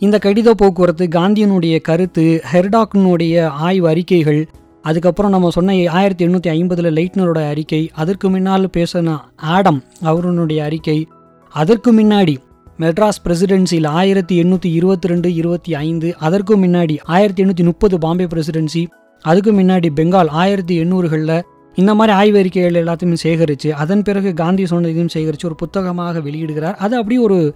இந்த 0.00 0.16
கடித 0.24 0.50
போக்குவரத்து 0.60 1.04
காந்தியனுடைய 1.16 1.74
கருத்து 1.88 2.26
ஹெர்டாக்னுடைய 2.52 3.44
ஆய்வு 3.66 3.86
அறிக்கைகள் 3.88 4.42
அதுக்கப்புறம் 4.84 5.30
நம்ம 5.30 5.50
சொன்ன 5.50 5.72
ஆயிரத்தி 5.72 6.24
எண்ணூற்றி 6.24 6.50
ஐம்பதில் 6.50 6.94
லைட்னரோட 6.94 7.48
அறிக்கை 7.48 7.90
அதற்கு 7.92 8.28
முன்னால் 8.28 8.70
பேசின 8.76 9.16
ஆடம் 9.36 9.82
அவருடைய 10.00 10.64
அறிக்கை 10.64 11.06
அதற்கு 11.54 11.92
முன்னாடி 11.92 12.38
மெட்ராஸ் 12.80 13.22
பிரசிடென்சியில் 13.24 13.86
ஆயிரத்தி 13.86 14.42
எண்ணூற்றி 14.42 14.72
இருபத்தி 14.72 15.08
ரெண்டு 15.08 15.34
இருபத்தி 15.34 15.74
ஐந்து 15.74 16.14
அதற்கு 16.18 16.56
முன்னாடி 16.56 16.98
ஆயிரத்தி 17.04 17.42
எண்ணூற்றி 17.42 17.64
முப்பது 17.64 17.98
பாம்பே 17.98 18.24
பிரசிடென்சி 18.24 18.86
அதுக்கு 19.20 19.52
முன்னாடி 19.52 19.90
பெங்கால் 19.90 20.28
ஆயிரத்தி 20.28 20.82
எண்ணூறுகளில் 20.82 21.42
இந்த 21.74 21.94
மாதிரி 21.94 22.16
ஆய்வறிக்கைகள் 22.16 22.80
எல்லாத்தையும் 22.82 23.12
சேகரித்து 23.12 23.74
அதன் 23.74 24.02
பிறகு 24.02 24.34
காந்தி 24.34 24.64
சொன்னதையும் 24.64 25.08
சேகரித்து 25.08 25.46
ஒரு 25.46 25.54
புத்தகமாக 25.54 26.20
வெளியிடுகிறார். 26.20 26.74
அது 26.74 26.96
அப்படி 26.96 27.18
ஒரு 27.18 27.54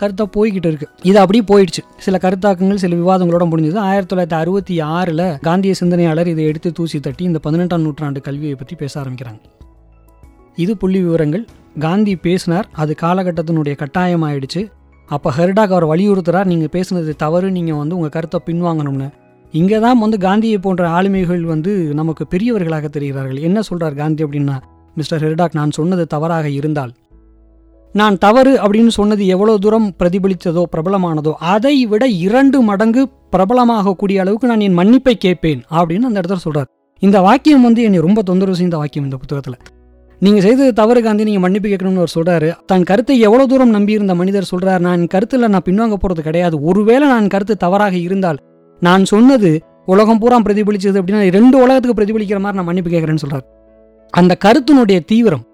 கருத்தாக 0.00 0.28
போய்கிட்டு 0.36 0.68
இருக்கு. 0.70 0.88
இது 1.02 1.18
அப்படியே 1.18 1.44
போயிடுச்சு. 1.50 1.82
சில 2.06 2.18
கருத்தாக்கங்கள் 2.22 2.82
சில 2.84 2.96
விவாதங்களோட 2.96 3.44
முடிஞ்சது. 3.50 3.78
ஆயிரத்தி 3.90 4.10
தொள்ளாயிரத்தி 4.12 4.38
அறுபத்தி 4.42 4.80
ஆறில் 4.80 5.24
காந்திய 5.46 5.74
சிந்தனையாளர் 5.80 6.28
இதை 6.28 6.44
எடுத்து 6.44 6.72
தூசி 6.72 7.00
தட்டி 7.00 7.24
இந்த 7.24 7.38
பதினெட்டாம் 7.38 7.82
நூற்றாண்டு 7.82 8.20
கல்வியை 8.20 8.54
பற்றி 8.54 8.76
பேச 8.76 9.00
ஆரம்பிக்கிறாங்க. 9.02 9.40
இது 10.56 10.76
புள்ளி 10.76 11.00
விவரங்கள். 11.02 11.44
காந்தி 11.78 12.16
பேசினார். 12.16 12.68
அது 12.72 12.94
காலகட்டத்தினுடைய 13.00 13.74
கட்டாயமாயிடுச்சு. 13.82 14.62
அப்போ 15.08 15.28
ஹெர்டாக் 15.36 15.74
அவர் 15.74 15.86
வலியுறுத்துறார் 15.86 16.44
நீங்கள் 16.44 16.72
பேசுனது 16.76 17.12
தவறு. 17.16 17.50
நீங்கள் 17.50 17.78
வந்து 17.82 17.96
உங்கள் 17.96 18.14
கருத்தை 18.16 18.40
பின்வாங்கணும்னு. 18.46 19.08
இங்கே 19.52 19.78
தான் 19.78 19.98
வந்து 19.98 20.18
காந்தியை 20.18 20.58
போன்ற 20.58 20.88
ஆளுமைகள் 20.88 21.44
வந்து 21.52 21.72
நமக்கு 22.00 22.26
பெரியவர்களாக 22.26 22.88
தெரிகிறார்கள். 22.96 23.38
என்ன 23.40 23.58
சொல்கிறார் 23.60 23.94
காந்தி 23.94 24.24
அப்படின்னா 24.24 24.56
மிஸ்டர் 24.96 25.22
ஹெர்டாக் 25.24 25.56
நான் 25.60 25.70
சொன்னது 25.70 26.06
தவறாக 26.06 26.48
இருந்தால் 26.48 26.92
நான் 27.94 28.18
தவறு 28.18 28.52
அப்படின்னு 28.54 28.86
சொன்னது 28.86 29.26
எவ்வளோ 29.26 29.58
தூரம் 29.58 29.94
பிரதிபலித்ததோ 29.98 30.62
பிரபலமானதோ 30.72 31.32
அதை 31.38 31.86
விட 31.86 32.06
இரண்டு 32.06 32.62
மடங்கு 32.62 33.08
பிரபலமாகக்கூடிய 33.36 34.16
அளவுக்கு 34.20 34.46
நான் 34.46 34.60
என் 34.60 34.78
மன்னிப்பை 34.78 35.14
கேட்பேன் 35.14 35.62
அப்படின்னு 35.70 36.02
அந்த 36.02 36.20
இடத்துல 36.20 36.34
சொல்கிறார் 36.34 36.68
இந்த 36.98 37.20
வாக்கியம் 37.20 37.62
வந்து 37.62 37.82
என்னை 37.82 37.98
ரொம்ப 37.98 38.22
தொந்தரவு 38.22 38.56
செய்த 38.56 38.76
வாக்கியம் 38.76 39.04
இந்த 39.04 39.16
புத்தகத்தில். 39.16 39.56
நீங்கள் 40.22 40.42
செய்தது 40.42 40.72
தவறு 40.72 41.02
காந்தி 41.02 41.24
நீங்கள் 41.24 41.40
மன்னிப்பு 41.40 41.68
கேட்கணும்னு 41.68 41.96
அவர் 41.96 42.14
சொல்கிறாரு 42.14 42.52
தன் 42.66 42.82
கருத்தை 42.82 43.20
எவ்வளோ 43.20 43.46
தூரம் 43.46 43.70
நம்பியிருந்த 43.70 44.14
மனிதர் 44.14 44.42
சொல்கிறார் 44.42 44.80
நான் 44.80 44.98
என் 45.00 45.06
கருத்தில் 45.06 45.40
நான் 45.40 45.66
பின்வாங்க 45.68 45.94
போகிறது 45.94 46.22
கிடையாது. 46.22 46.62
ஒருவேளை 46.62 47.08
நான் 47.08 47.28
கருத்து 47.28 47.56
தவறாக 47.56 47.96
இருந்தால் 47.96 48.36
நான் 48.82 49.04
சொன்னது 49.04 49.60
உலகம் 49.86 50.18
பூரா 50.18 50.38
பிரதிபலிச்சது 50.46 50.98
அப்படின்னா 51.00 51.30
ரெண்டு 51.30 51.56
உலகத்துக்கு 51.58 51.98
பிரதிபலிக்கிற 52.00 52.40
மாதிரி 52.40 52.56
நான் 52.56 52.64
மன்னிப்பு 52.64 52.90
கேட்குறேன்னு 52.90 53.24
சொல்கிறார் 53.24 53.46
அந்த 54.10 54.36
கருத்தினுடைய 54.44 55.00
தீவிரம் 55.04 55.44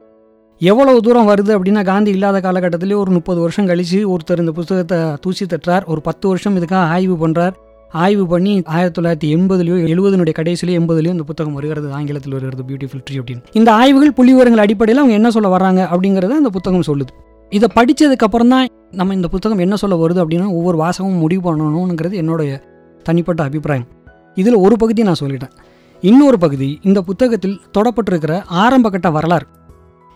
எவ்வளவு 0.61 0.99
தூரம் 1.00 1.28
வருது 1.28 1.52
அப்படின்னா 1.56 1.84
காந்தி 1.84 2.11
இல்லாத 2.11 2.40
காலகட்டத்திலே 2.40 2.96
ஒரு 2.96 3.11
முப்பது 3.11 3.40
வருஷம் 3.40 3.66
கழித்து 3.66 3.99
ஒருத்தர் 4.14 4.42
இந்த 4.42 4.52
புத்தகத்தை 4.52 4.99
தூசி 5.20 5.44
தட்டுறார். 5.44 5.84
ஒரு 5.84 6.00
பத்து 6.00 6.28
வருஷம் 6.28 6.56
இதுக்காக 6.58 6.84
ஆய்வு 6.94 7.16
பண்ணுறார் 7.23 7.54
ஆய்வு 7.90 8.26
பண்ணி 8.26 8.62
ஆயிரத்தி 8.75 8.96
தொள்ளாயிரத்தி 8.96 9.28
எண்பதுலையோ 9.37 9.75
எழுபதுனுடைய 9.92 10.34
கடைசியிலேயே 10.38 10.78
எண்பதுலையோ 10.80 11.12
இந்த 11.16 11.23
புத்தகம் 11.23 11.52
வருகிறது. 11.52 11.88
ஆங்கிலத்தில் 11.92 12.34
வருகிறது 12.37 12.62
பியூட்டிஃபுல் 12.68 13.02
ட்ரீ 13.08 13.16
அப்படின்னு. 13.20 13.42
இந்த 13.52 13.73
ஆய்வுகள் 13.73 14.14
புள்ளிவிவரங்கள் 14.18 14.62
அடிப்படையில் 14.64 15.02
அவங்க 15.02 15.16
என்ன 15.20 15.30
சொல்ல 15.30 15.49
வர்றாங்க 15.56 15.80
அப்படிங்கிறத 15.92 16.38
அந்த 16.42 16.50
புத்தகம் 16.56 16.87
சொல்லுது. 16.90 17.12
இதை 17.52 17.68
படித்ததுக்கப்புறம் 17.75 18.52
தான் 18.54 18.66
நம்ம 18.90 19.14
இந்த 19.14 19.28
புத்தகம் 19.28 19.58
என்ன 19.58 19.76
சொல்ல 19.76 19.96
வருது 20.02 20.20
அப்படின்னா 20.23 20.49
ஒவ்வொரு 20.58 20.78
வாசகமும் 20.82 21.23
முடிவு 21.25 21.42
பண்ணணுங்கிறது 21.46 22.12
என்னுடைய 22.12 22.62
தனிப்பட்ட 23.02 23.42
அபிப்பிராயம். 23.42 23.88
இதில் 24.34 24.54
ஒரு 24.54 24.76
பகுதி 24.76 25.02
நான் 25.02 25.23
சொல்லிட்டேன். 25.25 25.54
இன்னொரு 26.02 26.38
பகுதி 26.38 26.78
இந்த 26.82 27.00
புத்தகத்தில் 27.00 27.61
தொடப்பட்டிருக்கிற 27.78 28.42
ஆரம்பகட்ட 28.64 29.11
வரலாறு. 29.11 29.46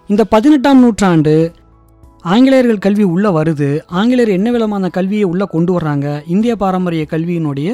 இந்த 0.09 0.25
பதினெட்டாம் 0.25 0.81
நூற்றாண்டு 0.83 1.33
ஆங்கிலேயர்கள் 2.25 2.85
கல்வி 2.85 3.05
உள்ளே 3.05 3.31
வருது. 3.31 3.69
ஆங்கிலேயர் 3.91 4.29
என்ன 4.29 4.51
விதமான 4.51 4.89
கல்வியை 4.89 5.25
உள்ளே 5.25 5.47
கொண்டு 5.55 5.73
வர்றாங்க? 5.77 6.07
இந்திய 6.27 6.57
பாரம்பரிய 6.57 7.07
கல்வியினுடைய 7.11 7.69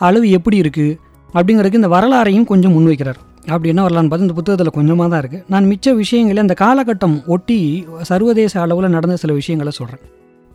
அளவு 0.00 0.30
எப்படி 0.30 0.56
இருக்குது 0.62 0.96
அப்படிங்கிறதுக்கு 1.34 1.74
இந்த 1.74 1.88
வரலாறையும் 1.88 2.44
கொஞ்சம் 2.44 2.74
முன்வைக்கிறார் 2.76 3.20
அப்படி 3.50 3.68
என்ன 3.68 3.82
வரலான்னு 3.82 4.10
பார்த்து 4.10 4.26
இந்த 4.26 4.36
புத்தகத்தில் 4.38 4.70
கொஞ்சமாக 4.70 5.08
தான் 5.10 5.22
இருக்குது 5.22 5.44
நான் 5.48 5.64
மிச்ச 5.64 5.94
விஷயங்களை 5.94 6.40
அந்த 6.42 6.54
காலகட்டம் 6.60 7.16
ஒட்டி 7.26 7.58
சர்வதேச 8.02 8.60
அளவில் 8.60 8.88
நடந்த 8.88 9.16
சில 9.16 9.32
விஷயங்களை 9.32 9.72
சொல்கிறேன் 9.72 10.02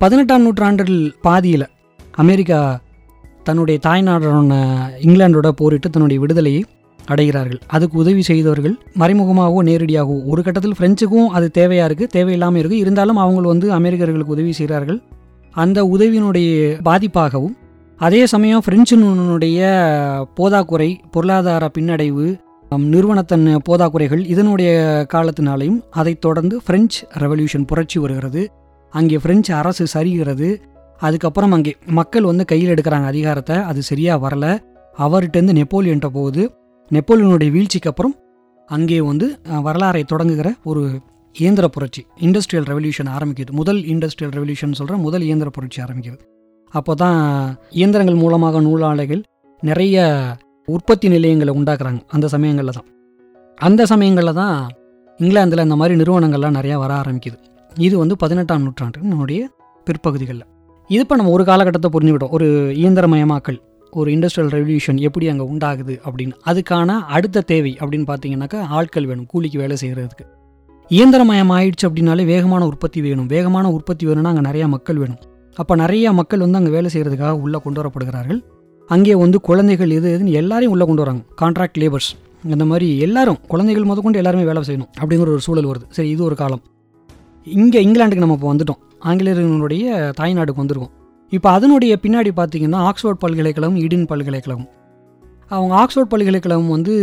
பதினெட்டாம் 0.01 0.43
நூற்றாண்டில் 0.43 1.13
பாதியில் 1.21 1.67
அமெரிக்கா 2.17 2.59
தன்னுடைய 3.43 3.79
தாய்நாடான 3.85 4.53
இங்கிலாண்டோட 5.01 5.49
போரிட்டு 5.51 5.89
தன்னுடைய 5.89 6.19
விடுதலையை 6.19 6.61
அடைகிறார்கள். 7.11 7.59
அதுக்கு 7.67 7.97
உதவி 7.97 8.21
செய்தவர்கள் 8.21 8.75
மறைமுகமாகவோ 8.99 9.61
நேரடியாகவோ 9.69 10.17
ஒரு 10.25 10.43
கட்டத்தில் 10.43 10.77
பிரெஞ்சுக்கும் 10.79 11.27
அது 11.27 11.51
தேவையாக 11.53 11.87
இருக்குது 11.89 12.13
தேவையில்லாமல் 12.17 12.61
இருக்குது 12.61 12.83
இருந்தாலும் 12.83 13.15
அவங்க 13.15 13.47
வந்து 13.47 13.69
அமெரிக்கர்களுக்கு 13.79 14.35
உதவி 14.37 14.51
செய்கிறார்கள். 14.51 14.99
அந்த 15.55 15.79
உதவியினுடைய 15.85 16.49
பாதிப்பாகவும் 16.89 17.55
அதே 17.99 18.25
சமயம் 18.25 18.61
பிரெஞ்சினுடைய 18.65 19.59
போதாக்குறை 20.37 20.95
பொருளாதார 21.11 21.71
பின்னடைவு 21.77 22.27
நிறுவனத்தன் 22.71 22.93
நிறுவனத்தின் 22.93 23.63
போதாக்குறைகள் 23.69 24.23
இதனுடைய 24.25 24.71
காலத்தினாலையும் 25.13 25.79
அதைத் 25.89 26.21
தொடர்ந்து 26.21 26.61
பிரெஞ்சு 26.65 26.99
ரெவல்யூஷன் 27.17 27.65
புரட்சி 27.65 27.99
வருகிறது. 27.99 28.41
அங்கே 28.93 29.17
பிரெஞ்சு 29.17 29.53
அரசு 29.53 29.85
சரிகிறது. 29.93 30.49
அதுக்கப்புறம் 30.99 31.51
அங்கே 31.51 31.75
மக்கள் 31.99 32.23
வந்து 32.23 32.45
கையில் 32.45 32.73
எடுக்கிறாங்க. 32.73 33.05
அதிகாரத்தை 33.05 33.55
அது 33.55 33.81
சரியாக 33.81 34.19
வரல. 34.25 34.45
அவர்கிட்டேருந்து 34.97 35.57
நெப்போலியன்ட்ட 35.59 36.07
போகுது. 36.07 36.43
நெப்போலியனுடைய 36.95 37.49
வீழ்ச்சிக்கு 37.55 37.89
அப்புறம் 37.91 38.13
அங்கே 38.69 38.97
வந்து 39.09 39.25
வரலாறை 39.67 40.01
தொடங்குகிற 40.11 40.49
ஒரு 40.69 40.81
இயந்திர 41.35 41.65
புரட்சி 41.75 42.01
இண்டஸ்ட்ரியல் 42.25 42.67
ரெவல்யூஷன் 42.71 43.09
ஆரம்பிக்குது. 43.15 43.51
முதல் 43.59 43.79
இண்டஸ்ட்ரியல் 43.93 44.33
ரெவல்யூஷன் 44.37 44.73
சொல்கிற 44.79 44.95
முதல் 45.05 45.25
இயந்திர 45.27 45.49
புரட்சி 45.57 45.79
ஆரம்பிக்குது. 45.85 46.17
அப்போ 46.73 46.93
தான் 47.03 47.19
இயந்திரங்கள் 47.79 48.19
மூலமாக 48.23 48.61
நூலாலைகள் 48.67 49.21
நிறைய 49.69 50.05
உற்பத்தி 50.67 51.07
நிலையங்களை 51.15 51.53
உண்டாக்குறாங்க 51.59 52.01
அந்த 52.15 52.25
சமயங்களில் 52.35 52.77
தான். 52.79 52.87
அந்த 53.57 53.81
சமயங்களில் 53.91 54.39
தான் 54.41 54.57
இங்கிலாந்தில் 55.19 55.65
இந்த 55.67 55.77
மாதிரி 55.81 55.95
நிறுவனங்கள்லாம் 56.01 56.57
நிறையா 56.59 56.75
வர 56.83 56.91
ஆரம்பிக்குது. 57.01 57.37
இது 57.87 57.95
வந்து 58.03 58.15
பதினெட்டாம் 58.23 58.63
நூற்றாண்டு 58.65 58.99
நம்முடைய 59.11 59.41
பிற்பகுதிகளில். 59.87 60.45
இது 60.89 61.01
இப்போ 61.05 61.15
நம்ம 61.19 61.31
ஒரு 61.37 61.43
காலகட்டத்தை 61.49 61.89
புரிஞ்சுக்கிட்டோம். 61.95 62.35
ஒரு 62.37 62.47
இயந்திரமயமாக்கல். 62.81 63.59
ஒரு 63.91 64.09
இண்டஸ்ட்ரியல் 64.15 64.51
ரெவல்யூஷன் 64.55 64.97
எப்படி 65.07 65.29
அங்கே 65.29 65.45
உண்டாகுது 65.51 65.95
அப்படின்னு. 66.07 66.35
அதுக்கான 66.49 66.99
அடுத்த 67.17 67.41
தேவை 67.41 67.77
அப்படின்னு 67.79 68.07
பார்த்தீங்கன்னாக்கா 68.11 68.59
ஆட்கள் 68.67 69.05
வேணும் 69.05 69.25
கூலிக்கு 69.25 69.57
வேலை 69.57 69.77
செய்கிறதுக்கு 69.81 70.25
இயந்திரமயம் 70.91 71.51
ஆயிடுச்சு 71.55 71.85
அப்படின்னாலே 71.87 72.25
வேகமான 72.25 72.65
உற்பத்தி 72.65 73.01
வேணும். 73.01 73.27
வேகமான 73.27 73.71
உற்பத்தி 73.71 74.05
வேணும்னா 74.05 74.29
அங்கே 74.29 74.43
நிறையா 74.49 74.67
மக்கள் 74.67 74.97
வேணும். 74.97 75.19
அப்போ 75.57 75.75
நிறைய 75.75 76.13
மக்கள் 76.19 76.39
வந்து 76.39 76.57
அங்கே 76.57 76.71
வேலை 76.71 76.89
செய்கிறதுக்காக 76.93 77.33
உள்ளே 77.45 77.59
கொண்டு 77.65 77.81
வரப்படுகிறார்கள். 77.81 78.39
அங்கே 78.89 79.15
வந்து 79.15 79.39
குழந்தைகள் 79.47 79.91
எது 79.97 80.07
எதுன்னு 80.15 80.37
எல்லாரையும் 80.41 80.73
உள்ளே 80.75 80.85
கொண்டு 80.85 81.03
வராங்க. 81.03 81.21
கான்ட்ராக்ட் 81.41 81.79
லேபர்ஸ் 81.83 82.11
இந்த 82.43 82.65
மாதிரி 82.65 82.99
எல்லாரும் 82.99 83.39
குழந்தைகள் 83.47 83.87
முதற்கொண்டு 83.89 84.17
எல்லாருமே 84.17 84.43
வேலை 84.43 84.61
செய்யணும் 84.67 84.89
அப்படிங்கிற 85.01 85.29
ஒரு 85.35 85.43
சூழல் 85.47 85.69
வருது. 85.71 85.85
சரி 85.89 86.09
இது 86.09 86.23
ஒரு 86.23 86.35
காலம். 86.35 86.61
இங்கே 87.47 87.79
இங்கிலாந்துக்கு 87.85 88.25
நம்ம 88.25 88.37
இப்போ 88.39 88.53
வந்துட்டோம். 88.53 88.79
ஆங்கிலேயர்களுடைய 89.09 90.13
தாய்நாடுக்கு 90.21 90.63
வந்திருக்கோம். 90.63 90.93
இப்போ 91.31 91.49
அதனுடைய 91.49 91.99
பின்னாடி 92.01 92.29
பார்த்தீங்கன்னா 92.35 92.79
ஆக்ஸ்ஃபோர்ட் 92.89 93.19
பல்கலைக்கழகம் 93.19 93.77
ஈடன் 93.77 94.05
பல்கலைக்கழகம். 94.05 94.67
அவங்க 95.47 95.73
ஆக்ஸ்ஃபோர்ட் 95.81 96.11
பல்கலைக்கழகம் 96.13 96.67
வந்து 96.67 96.93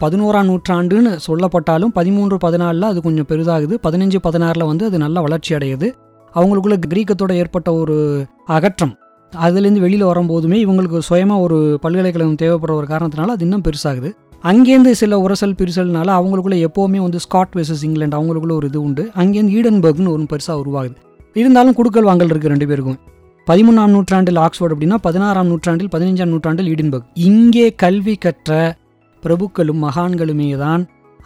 பதினோராம் 0.00 0.48
நூற்றாண்டுன்னு 0.50 1.18
சொல்லப்பட்டாலும் 1.26 1.92
பதிமூன்று 1.98 2.36
பதினாலில் 2.44 2.88
அது 2.90 3.02
கொஞ்சம் 3.02 3.28
பெரிதாகுது. 3.28 3.74
பதினஞ்சு 3.86 4.18
பதினாறில் 4.28 4.66
வந்து 4.66 4.84
அது 4.84 4.98
நல்லா 4.98 5.20
வளர்ச்சி 5.20 5.54
அடையுது. 5.54 5.92
அவங்களுக்குள்ள 6.34 6.76
கிரீக்கத்தோட 6.86 7.32
ஏற்பட்ட 7.32 7.74
ஒரு 7.74 8.26
அகற்றம். 8.46 8.94
அதுலேருந்து 9.32 9.84
வெளியில் 9.86 10.06
வரும்போதுமே 10.06 10.58
இவங்களுக்கு 10.64 10.98
சுயமாக 10.98 11.40
ஒரு 11.40 11.78
பல்கலைக்கழகம் 11.80 12.40
தேவைப்படுற 12.42 12.72
ஒரு 12.72 12.86
காரணத்தினால 12.86 13.36
அது 13.36 13.44
இன்னும் 13.48 13.62
பெருசாகுது. 13.68 14.10
அங்கேருந்து 14.42 14.90
சில 14.90 15.18
உரசல் 15.26 15.58
பிரிசல்னால 15.60 16.10
அவங்களுக்குள்ள 16.18 16.66
எப்போவுமே 16.68 17.00
வந்து 17.06 17.20
ஸ்காட் 17.20 17.54
வெர்சஸ் 17.54 17.84
இங்கிலாந்து 17.84 18.18
அவங்களுக்குள்ள 18.18 18.52
ஒரு 18.52 18.66
இது 18.66 18.82
உண்டு. 18.82 19.10
அங்கேருந்து 19.16 19.56
ஈடன்பர்க்னு 19.60 20.08
ஒரு 20.08 20.26
பெருசாக 20.32 20.60
உருவாகுது. 20.64 20.96
இருந்தாலும் 21.34 21.74
குடுக்கல் 21.74 22.08
வாங்கல் 22.10 22.28
இருக்குது 22.28 22.52
ரெண்டு 22.54 22.66
பேருக்கும். 22.66 22.98
பதிமூணாம் 23.46 23.92
நூற்றாண்டில் 23.94 24.38
ஆக்ஸ்போர்ட் 24.42 24.72
அப்படின்னா 24.74 24.96
பதினாறாம் 25.06 25.48
நூற்றாண்டில் 25.52 25.90
பதினஞ்சாம் 25.94 26.32
நூற்றாண்டில் 26.32 26.68
ஈடன்பர்க். 26.72 27.06
இங்கே 27.30 27.64
கல்வி 27.82 28.14
கற்ற 28.24 28.50
பிரபுக்களும் 29.22 29.80
மகான்களுமே 29.86 30.48
தான் 30.62 30.82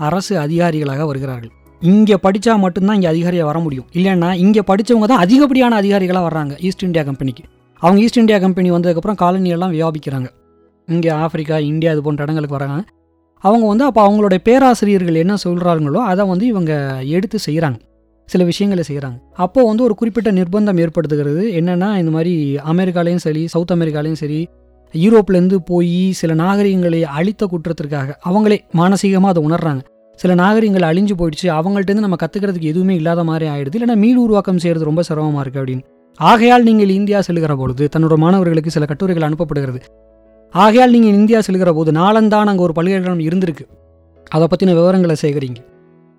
அரசு 0.06 0.34
அதிகாரிகளாக 0.44 1.04
வருகிறார்கள். 1.10 1.52
இங்கே 1.82 2.16
படித்தா 2.26 2.52
மட்டும்தான் 2.62 2.96
இங்கே 2.98 3.10
அதிகாரியாக 3.12 3.48
வர 3.50 3.58
முடியும். 3.64 3.86
இல்லைன்னா 3.98 4.30
இங்கே 4.44 4.62
படித்தவங்க 4.70 5.08
தான் 5.12 5.22
அதிகப்படியான 5.24 5.76
அதிகாரிகளாக 5.82 6.24
வர்றாங்க 6.28 6.54
ஈஸ்ட் 6.68 6.84
இந்தியா 6.88 7.02
கம்பெனிக்கு 7.08 7.44
அவங்க 7.82 7.98
ஈஸ்ட் 8.04 8.20
இந்தியா 8.22 8.38
கம்பெனி 8.44 8.68
வந்ததுக்கப்புறம் 8.76 9.18
காலனியெல்லாம் 9.24 9.74
வியாபிக்கிறாங்க. 9.76 10.28
இங்கே 10.88 11.10
ஆப்பிரிக்கா 11.24 11.58
இந்தியா 11.72 11.92
இது 11.94 12.02
போன்ற 12.06 12.24
இடங்களுக்கு 12.26 12.56
வராங்க 12.58 12.78
அவங்க 13.44 13.64
வந்து 13.72 13.84
அப்போ 13.88 14.00
அவங்களுடைய 14.06 14.40
பேராசிரியர்கள் 14.48 15.22
என்ன 15.24 15.34
சொல்கிறாங்களோ 15.44 16.00
அதை 16.12 16.22
வந்து 16.32 16.46
இவங்க 16.52 16.72
எடுத்து 17.16 17.38
செய்கிறாங்க 17.46 17.78
சில 18.26 18.44
விஷயங்களை 18.44 18.84
செய்கிறாங்க 18.88 19.18
அப்போது 19.34 19.66
வந்து 19.66 19.82
ஒரு 19.82 19.94
குறிப்பிட்ட 19.94 20.30
நிர்பந்தம் 20.32 20.80
ஏற்படுத்துகிறது. 20.84 21.42
என்னென்னா 21.58 21.88
இந்த 21.98 22.10
மாதிரி 22.10 22.34
அமெரிக்காலையும் 22.72 23.24
சரி 23.26 23.46
சவுத் 23.46 23.70
அமெரிக்காலேயும் 23.70 24.20
சரி 24.22 24.48
யூரோப்லேருந்து 24.94 25.56
போய் 25.64 26.12
சில 26.12 26.34
நாகரிகங்களை 26.34 27.04
அழித்த 27.04 27.48
குற்றத்திற்காக 27.52 28.18
அவங்களே 28.24 28.58
மானசீகமாக 28.74 29.32
அதை 29.32 29.42
உணர்றாங்க. 29.48 29.82
சில 30.14 30.34
நாகரிகங்கள் 30.34 30.88
அழிஞ்சு 30.90 31.14
போயிடுச்சு. 31.18 31.46
அவங்கள்ட்டேருந்து 31.58 32.04
நம்ம 32.06 32.16
கற்றுக்கிறதுக்கு 32.22 32.70
எதுவுமே 32.72 32.94
இல்லாத 32.94 33.24
மாதிரி 33.24 33.46
ஆயிடுது. 33.50 33.76
இல்லைன்னா 33.78 33.96
மீள் 33.96 34.16
உருவாக்கம் 34.16 34.58
செய்கிறது 34.58 34.84
ரொம்ப 34.84 35.02
சிரமமாக 35.02 35.42
இருக்குது 35.44 35.62
அப்படின்னு. 35.62 35.84
ஆகையால் 36.20 36.62
நீங்கள் 36.62 36.88
இந்தியா 36.88 37.18
செல்கிற 37.30 37.56
பொழுது 37.56 37.88
தன்னோட 37.96 38.16
மாணவர்களுக்கு 38.16 38.70
சில 38.70 38.84
கட்டுரைகள் 38.84 39.28
அனுப்பப்படுகிறது. 39.28 39.80
ஆகையால் 40.54 40.90
நீங்கள் 40.90 41.12
இந்தியா 41.12 41.38
செல்கிற 41.38 41.72
போது 41.72 41.92
நாளந்தான் 41.92 42.46
அங்கே 42.46 42.62
ஒரு 42.62 42.72
பல்கலைக்கழகம் 42.72 43.24
இருந்திருக்கு. 43.26 43.64
அதை 44.30 44.46
பற்றின 44.52 44.74
விவரங்களை 44.74 45.16
சேகரிங்க. 45.22 45.60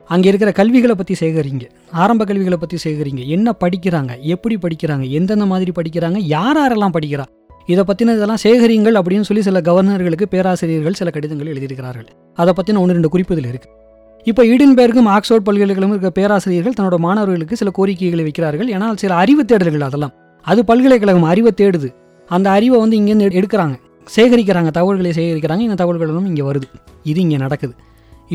அங்கே 0.08 0.28
இருக்கிற 0.28 0.52
கல்விகளை 0.52 0.96
பற்றி 0.96 1.16
சேகரிங்க. 1.20 1.70
ஆரம்ப 1.92 2.26
கல்விகளை 2.26 2.58
பற்றி 2.58 2.92
சேகரிங்க. 2.92 3.28
என்ன 3.28 3.56
படிக்கிறாங்க? 3.60 4.20
எப்படி 4.20 4.56
படிக்கிறாங்க? 4.56 5.10
எந்தெந்த 5.10 5.46
மாதிரி 5.46 5.72
படிக்கிறாங்க? 5.82 6.18
யார் 6.18 6.58
யாரெல்லாம் 6.58 6.92
படிக்கிறா? 7.00 7.24
இதை 7.66 7.84
பற்றின 7.88 8.02
இதெல்லாம் 8.02 8.38
சேகரிங்கள் 8.44 9.02
அப்படின்னு 9.02 9.22
சொல்லி 9.22 9.44
சில 9.44 9.62
கவர்னர்களுக்கு 9.62 10.26
பேராசிரியர்கள் 10.26 10.94
சில 10.94 11.10
கடிதங்கள் 11.10 11.48
எழுதியிருக்கிறார்கள். 11.48 12.06
அதை 12.34 12.54
பற்றின 12.54 12.78
ஒன்று 12.78 12.92
ரெண்டு 12.92 13.10
குறிப்புகள் 13.10 13.52
இருக்குது 13.52 13.86
இப்போ 14.24 14.44
ஈடன்பேர்க்கும் 14.44 15.06
ஆக்ஸ்போர்ட் 15.06 15.44
பல்கலைக்கழகம் 15.44 15.90
இருக்க 15.90 16.10
பேராசிரியர்கள் 16.10 16.74
தன்னோட 16.80 16.96
மாணவர்களுக்கு 16.96 17.56
சில 17.56 17.72
கோரிக்கைகளை 17.72 18.26
வைக்கிறார்கள். 18.26 18.80
ஏன்னா 18.80 18.96
சில 18.96 19.16
அறிவு 19.16 19.46
தேடல்கள் 19.48 19.80
அதெல்லாம். 19.80 20.14
அது 20.42 20.66
பல்கலைக்கழகம் 20.66 21.24
அறிவை 21.24 21.52
தேடுது. 21.58 21.94
அந்த 22.28 22.50
அறிவை 22.50 22.80
வந்து 22.80 23.00
இங்கேருந்து 23.00 23.30
எடு- 23.30 23.44
எடுக்கிறாங்க. 23.44 23.76
சேகரிக்கிறாங்க. 24.16 24.72
தகவல்களை 24.72 25.12
சேகரிக்கிறாங்க. 25.12 25.60
இந்த 25.60 25.86
தகவல்களும் 25.86 26.26
இங்கே 26.26 26.42
வருது. 26.42 26.62
இது 27.04 27.22
இங்கே 27.22 27.38
நடக்குது. 27.38 27.74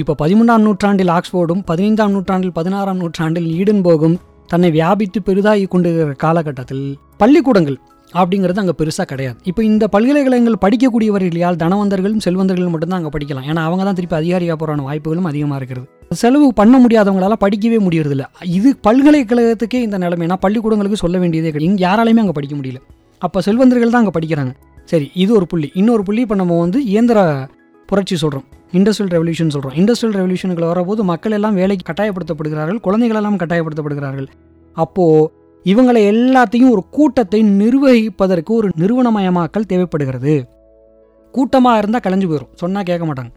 இப்போ 0.01 0.13
பதிமூன்றாம் 0.21 0.63
நூற்றாண்டில் 0.67 1.11
ஆக்ஸ்போர்டும் 1.15 1.63
பதினைந்தாம் 1.71 2.13
நூற்றாண்டில் 2.15 2.53
பதினாறாம் 2.59 3.01
நூற்றாண்டில் 3.01 3.49
ஈடன்போகும் 3.57 4.15
தன்னை 4.53 4.69
வியாபித்து 4.77 5.19
பெரிதாகி 5.27 5.67
கொண்டிருக்கிற 5.73 6.15
காலகட்டத்தில் 6.23 6.85
பள்ளிக்கூடங்கள் 7.21 7.77
அப்படிங்கிறது 8.13 8.61
அங்கே 8.63 8.75
பெருசாக 8.79 9.07
கிடையாது. 9.11 9.37
இப்போ 9.51 9.61
இந்த 9.69 9.85
பல்கலைக்கழகங்கள் 9.95 10.57
படிக்கக்கூடியவர்கள் 10.65 11.59
தனவந்தர்களும் 11.63 12.23
செல்வந்தர்களும் 12.27 12.73
மட்டும்தான் 12.75 13.01
அங்கே 13.01 13.13
படிக்கலாம். 13.17 13.47
ஏன்னா 13.51 13.65
அவங்க 13.69 13.85
தான் 13.89 13.99
திருப்பி 13.99 14.17
அதிகாரியாக 14.21 14.57
போகிறான 14.63 14.85
வாய்ப்புகளும் 14.89 15.29
அதிகமாக 15.31 15.59
இருக்கிறது. 15.61 15.87
செலவு 16.23 16.49
பண்ண 16.61 16.79
முடியாதவங்களால 16.85 17.37
படிக்கவே 17.45 17.81
முடியறதில்ல. 17.87 18.25
இது 18.59 18.73
பல்கலைக்கழகத்துக்கே 18.89 19.81
இந்த 19.87 19.99
நிலைமைனா 20.05 20.39
பள்ளிக்கூடங்களுக்கு 20.47 21.03
சொல்ல 21.05 21.19
வேண்டியதே 21.25 21.53
கிடையாது. 21.53 21.71
இங்கே 21.73 21.85
யாராலையுமே 21.89 22.25
அங்கே 22.25 22.37
படிக்க 22.39 22.57
முடியல. 22.61 22.81
அப்போ 23.27 23.41
செல்வந்தர்கள் 23.49 23.95
தான் 23.95 24.03
அங்கே 24.05 24.17
படிக்கிறாங்க. 24.19 24.55
சரி 24.93 25.09
இது 25.25 25.31
ஒரு 25.41 25.49
புள்ளி. 25.53 25.71
இன்னொரு 25.83 26.05
புள்ளி 26.09 26.23
இப்போ 26.27 26.39
நம்ம 26.43 26.59
வந்து 26.65 26.81
இயந்திர 26.95 27.21
புரட்சி 27.89 28.17
சொல்கிறோம் 28.25 28.49
இண்டஸ்ட்ரியல் 28.79 29.13
ரெவல்யூஷன் 29.15 29.53
சொல்கிறோம் 29.55 29.77
இண்டஸ்ட்ரியல் 29.81 30.17
ரெவல்யூஷனுக்கு 30.19 30.69
வரபோது 30.71 31.03
மக்கள் 31.11 31.35
எல்லாம் 31.39 31.57
வேலைக்கு 31.61 31.85
கட்டாயப்படுத்தப்படுகிறார்கள் 31.89 32.79
குழந்தைகள் 32.87 33.19
எல்லாம் 33.21 33.39
கட்டாயப்படுத்தப்படுகிறார்கள். 33.43 34.29
அப்போது 34.77 35.29
இவங்களை 35.67 36.01
எல்லாத்தையும் 36.13 36.73
ஒரு 36.75 36.83
கூட்டத்தை 36.97 37.41
நிர்வகிப்பதற்கு 37.61 38.53
ஒரு 38.59 38.69
நிறுவனமயமாக்கல் 38.83 39.69
தேவைப்படுகிறது. 39.73 40.35
கூட்டமாக 41.35 41.81
இருந்தால் 41.83 42.05
கலைஞ்சு 42.07 42.29
போயிடும் 42.31 42.53
சொன்னால் 42.63 42.89
கேட்க 42.91 43.05
மாட்டாங்க. 43.09 43.33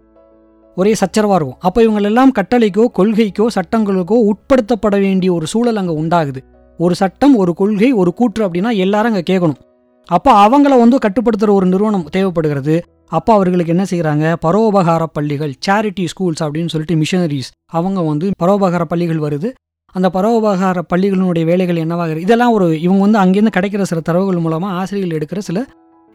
ஒரே 0.78 0.94
சச்சரவாக 1.02 1.38
இருக்கும். 1.40 1.60
அப்போ 1.68 1.80
இவங்களெல்லாம் 1.86 2.32
கட்டளைக்கோ 2.40 2.86
கொள்கைக்கோ 2.98 3.46
சட்டங்களுக்கோ 3.58 4.18
உட்படுத்தப்பட 4.32 4.96
வேண்டிய 5.06 5.30
ஒரு 5.38 5.46
சூழல் 5.54 5.82
அங்கே 5.82 5.96
உண்டாகுது. 6.02 6.42
ஒரு 6.80 6.96
சட்டம் 7.02 7.36
ஒரு 7.42 7.52
கொள்கை 7.62 7.90
ஒரு 8.02 8.12
கூற்று 8.20 8.42
அப்படின்னா 8.46 8.72
எல்லாரும் 8.86 9.14
அங்கே 9.14 9.26
கேட்கணும். 9.32 9.60
அப்போ 10.10 10.32
அவங்கள 10.46 10.74
வந்து 10.80 10.98
கட்டுப்படுத்துகிற 11.06 11.52
ஒரு 11.52 11.66
நிறுவனம் 11.66 12.04
தேவைப்படுகிறது. 12.16 12.76
அப்போ 13.08 13.34
அவர்களுக்கு 13.34 13.74
என்ன 13.76 13.84
செய்கிறாங்க 13.92 14.26
பரோபகார 14.46 15.04
பள்ளிகள் 15.18 15.54
சேரிட்டி 15.68 16.06
ஸ்கூல்ஸ் 16.12 16.42
அப்படின்னு 16.46 16.72
சொல்லிட்டு 16.74 16.96
மிஷனரிஸ் 16.96 17.50
அவங்க 17.78 18.02
வந்து 18.02 18.28
பரோபகார 18.44 18.84
பள்ளிகள் 18.84 19.22
வருது. 19.26 19.50
அந்த 19.96 20.08
பரோபகார 20.14 20.82
பள்ளிகளினுடைய 20.94 21.44
வேலைகள் 21.46 21.76
என்னவாக 21.76 22.20
இதெல்லாம் 22.26 22.52
ஒரு 22.52 22.68
இவங்க 22.82 23.02
வந்து 23.08 23.20
அங்கேருந்து 23.24 23.56
கிடைக்கிற 23.58 23.82
சில 23.92 24.00
தரவுகள் 24.00 24.44
மூலமாக 24.46 24.74
ஆசிரியர்கள் 24.80 25.18
எடுக்கிற 25.20 25.42
சில 25.50 25.60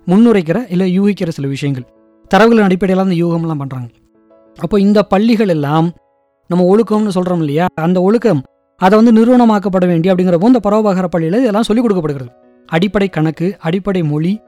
முன்னுரைக்கிற 0.06 0.58
இல்லை 0.74 0.86
யூகிக்கிற 0.98 1.28
சில 1.28 1.48
விஷயங்கள். 1.48 1.86
தரவுகளின் 2.30 2.66
அடிப்படையில் 2.68 3.04
அந்த 3.04 3.16
யூகம்லாம் 3.22 3.62
பண்ணுறாங்க 3.62 3.88
அப்போ 4.58 4.76
இந்த 4.80 5.02
பள்ளிகள் 5.02 5.48
எல்லாம் 5.48 5.88
நம்ம 6.50 6.62
ஒழுக்கம்னு 6.72 7.16
சொல்கிறோம் 7.16 7.42
இல்லையா? 7.44 7.66
அந்த 7.86 7.98
ஒழுக்கம் 8.02 8.42
அதை 8.80 8.94
வந்து 9.00 9.12
நிறுவனமாக்கப்பட 9.18 9.86
வேண்டிய 9.86 10.14
அப்படிங்கிறப்போ 10.14 10.50
இந்த 10.52 10.62
பரோபகார 10.68 11.06
பள்ளியில் 11.14 11.40
இதெல்லாம் 11.42 11.66
சொல்லிக் 11.68 11.84
கொடுக்கப்படுகிறது. 11.84 12.30
அடிப்படை 12.66 13.08
கணக்கு 13.08 13.56
அடிப்படை 13.58 14.02
மொழி 14.02 14.40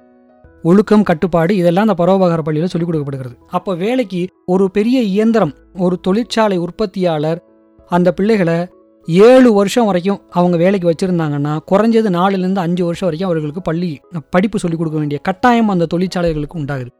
ஒழுக்கம் 0.62 1.02
கட்டுப்பாடு 1.02 1.56
இதெல்லாம் 1.56 1.88
அந்த 1.88 2.04
பரோபகார 2.04 2.40
பள்ளியில் 2.42 2.72
சொல்லிக் 2.72 2.90
கொடுக்கப்படுகிறது. 2.90 3.36
அப்போ 3.50 3.74
வேலைக்கு 3.74 4.26
ஒரு 4.46 4.70
பெரிய 4.70 5.00
இயந்திரம் 5.00 5.54
ஒரு 5.78 5.98
தொழிற்சாலை 6.00 6.56
உற்பத்தியாளர் 6.56 7.40
அந்த 7.88 8.12
பிள்ளைகளை 8.12 8.68
ஏழு 9.06 9.52
வருஷம் 9.52 9.84
வரைக்கும் 9.84 10.20
அவங்க 10.30 10.56
வேலைக்கு 10.56 10.90
வச்சுருந்தாங்கன்னா 10.90 11.52
குறைஞ்சது 11.70 12.10
நாலுலேருந்து 12.18 12.62
அஞ்சு 12.66 12.84
வருஷம் 12.84 13.08
வரைக்கும் 13.08 13.30
அவர்களுக்கு 13.30 13.62
பள்ளி 13.62 14.00
படிப்பு 14.30 14.58
சொல்லிக் 14.58 14.78
கொடுக்க 14.78 14.98
வேண்டிய 14.98 15.20
கட்டாயம் 15.22 15.68
அந்த 15.68 15.86
தொழிற்சாலைகளுக்கு 15.94 16.54
உண்டாகுது. 16.54 16.92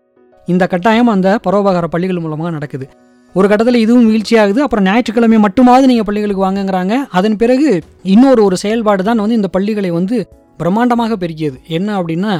இந்த 0.47 0.66
கட்டாயம் 0.66 1.07
அந்த 1.07 1.38
பரோபகார 1.47 1.85
பள்ளிகள் 1.85 2.19
மூலமாக 2.19 2.50
நடக்குது. 2.50 2.88
ஒரு 3.35 3.49
கட்டத்தில் 3.49 3.83
இதுவும் 3.85 4.09
வீழ்ச்சியாகுது. 4.11 4.59
அப்புறம் 4.59 4.85
ஞாயிற்றுக்கிழமை 4.85 5.38
மட்டுமாவது 5.38 5.88
நீங்கள் 5.90 6.09
பள்ளிகளுக்கு 6.09 6.45
வாங்குங்கிறாங்க. 6.47 6.95
அதன் 7.11 7.37
பிறகு 7.37 7.81
இன்னொரு 8.02 8.45
ஒரு 8.45 8.57
செயல்பாடு 8.57 9.04
தான் 9.04 9.16
வந்து 9.16 9.35
இந்த 9.35 9.49
பள்ளிகளை 9.49 9.90
வந்து 9.90 10.19
பிரம்மாண்டமாக 10.62 11.16
பெருக்கியது 11.23 11.59
என்ன 11.76 11.88
அப்படின்னா 12.00 12.33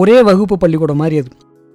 ஒரே 0.00 0.16
வகுப்பு 0.28 0.54
பள்ளிக்கூடம் 0.58 1.00
மாதிரி 1.02 1.18
அது. 1.20 1.30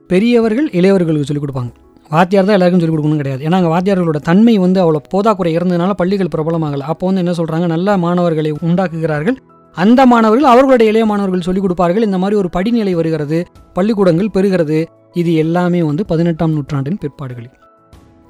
பெரியவர்கள் 0.09 0.67
இளையவர்களுக்கு 0.79 1.29
சொல்லிக் 1.29 1.45
கொடுப்பாங்க. 1.45 1.71
வாத்தியார் 2.11 2.47
தான் 2.47 2.55
எல்லாருக்கும் 2.57 2.81
சொல்லிக் 2.81 2.95
கொடுக்கணும் 2.95 3.21
கிடையாது. 3.21 3.41
ஏன்னா 3.45 3.57
அங்கே 3.59 3.71
வாத்தியார்களோட 3.73 4.19
தன்மை 4.29 4.53
வந்து 4.57 4.79
அவ்வளோ 4.83 4.99
போதாக்குறை 5.13 5.51
இருந்ததுனால 5.57 5.91
பள்ளிகள் 6.01 6.31
பிரபலமாகலை. 6.35 6.85
அப்போ 6.91 7.03
வந்து 7.07 7.21
என்ன 7.23 7.33
சொல்கிறாங்க 7.39 7.65
நல்ல 7.65 7.97
மாணவர்களை 7.97 8.51
உண்டாக்குகிறார்கள். 8.67 9.37
அந்த 9.77 10.01
மாணவர்கள் 10.05 10.49
அவர்களுடைய 10.51 10.91
இளைய 10.91 11.05
மாணவர்கள் 11.11 11.45
சொல்லிக் 11.47 11.61
கொடுப்பார்கள். 11.61 12.03
இந்த 12.03 12.17
மாதிரி 12.17 12.35
ஒரு 12.39 12.49
படிநிலை 12.49 12.93
வருகிறது. 12.93 13.39
பள்ளிக்கூடங்கள் 13.73 14.33
பெறுகிறது. 14.33 14.79
இது 15.13 15.31
எல்லாமே 15.35 15.81
வந்து 15.83 16.05
பதினெட்டாம் 16.05 16.51
நூற்றாண்டின் 16.51 16.99
பிற்பாடுகள் 17.01 17.49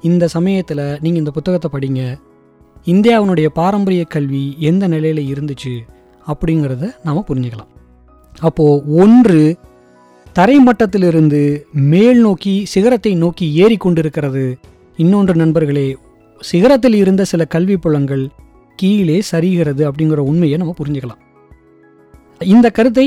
இந்த 0.02 0.24
சமயத்தில் 0.26 0.84
நீங்கள் 1.00 1.22
இந்த 1.22 1.30
புத்தகத்தை 1.30 1.68
படிங்க. 1.74 2.02
இந்தியாவினுடைய 2.86 3.48
பாரம்பரிய 3.58 4.04
கல்வி 4.04 4.42
எந்த 4.58 4.84
நிலையில் 4.86 5.22
இருந்துச்சு? 5.34 5.74
அப்படிங்கிறத 6.32 6.90
நாம் 7.04 7.26
புரிஞ்சுக்கலாம். 7.28 7.70
அப்போது 8.40 8.82
ஒன்று 9.02 9.42
தரைமட்டத்திலிருந்து 10.38 11.40
மேல் 11.92 12.20
நோக்கி 12.20 12.54
சிகரத்தை 12.64 13.14
நோக்கி 13.14 13.46
ஏறி 13.54 13.76
கொண்டிருக்கிறது. 13.76 14.44
இன்னொன்று 14.96 15.34
நண்பர்களே 15.34 15.86
சிகரத்தில் 16.52 16.96
இருந்த 17.02 17.22
சில 17.24 17.44
கல்வி 17.44 17.76
புலங்கள் 17.76 18.24
கீழே 18.76 19.18
சரிகிறது 19.32 19.82
அப்படிங்கிற 19.88 20.20
உண்மையை 20.30 20.56
நம்ம 20.58 20.74
புரிஞ்சுக்கலாம். 20.80 21.20
இந்த 22.54 22.70
கருத்தை 22.70 23.06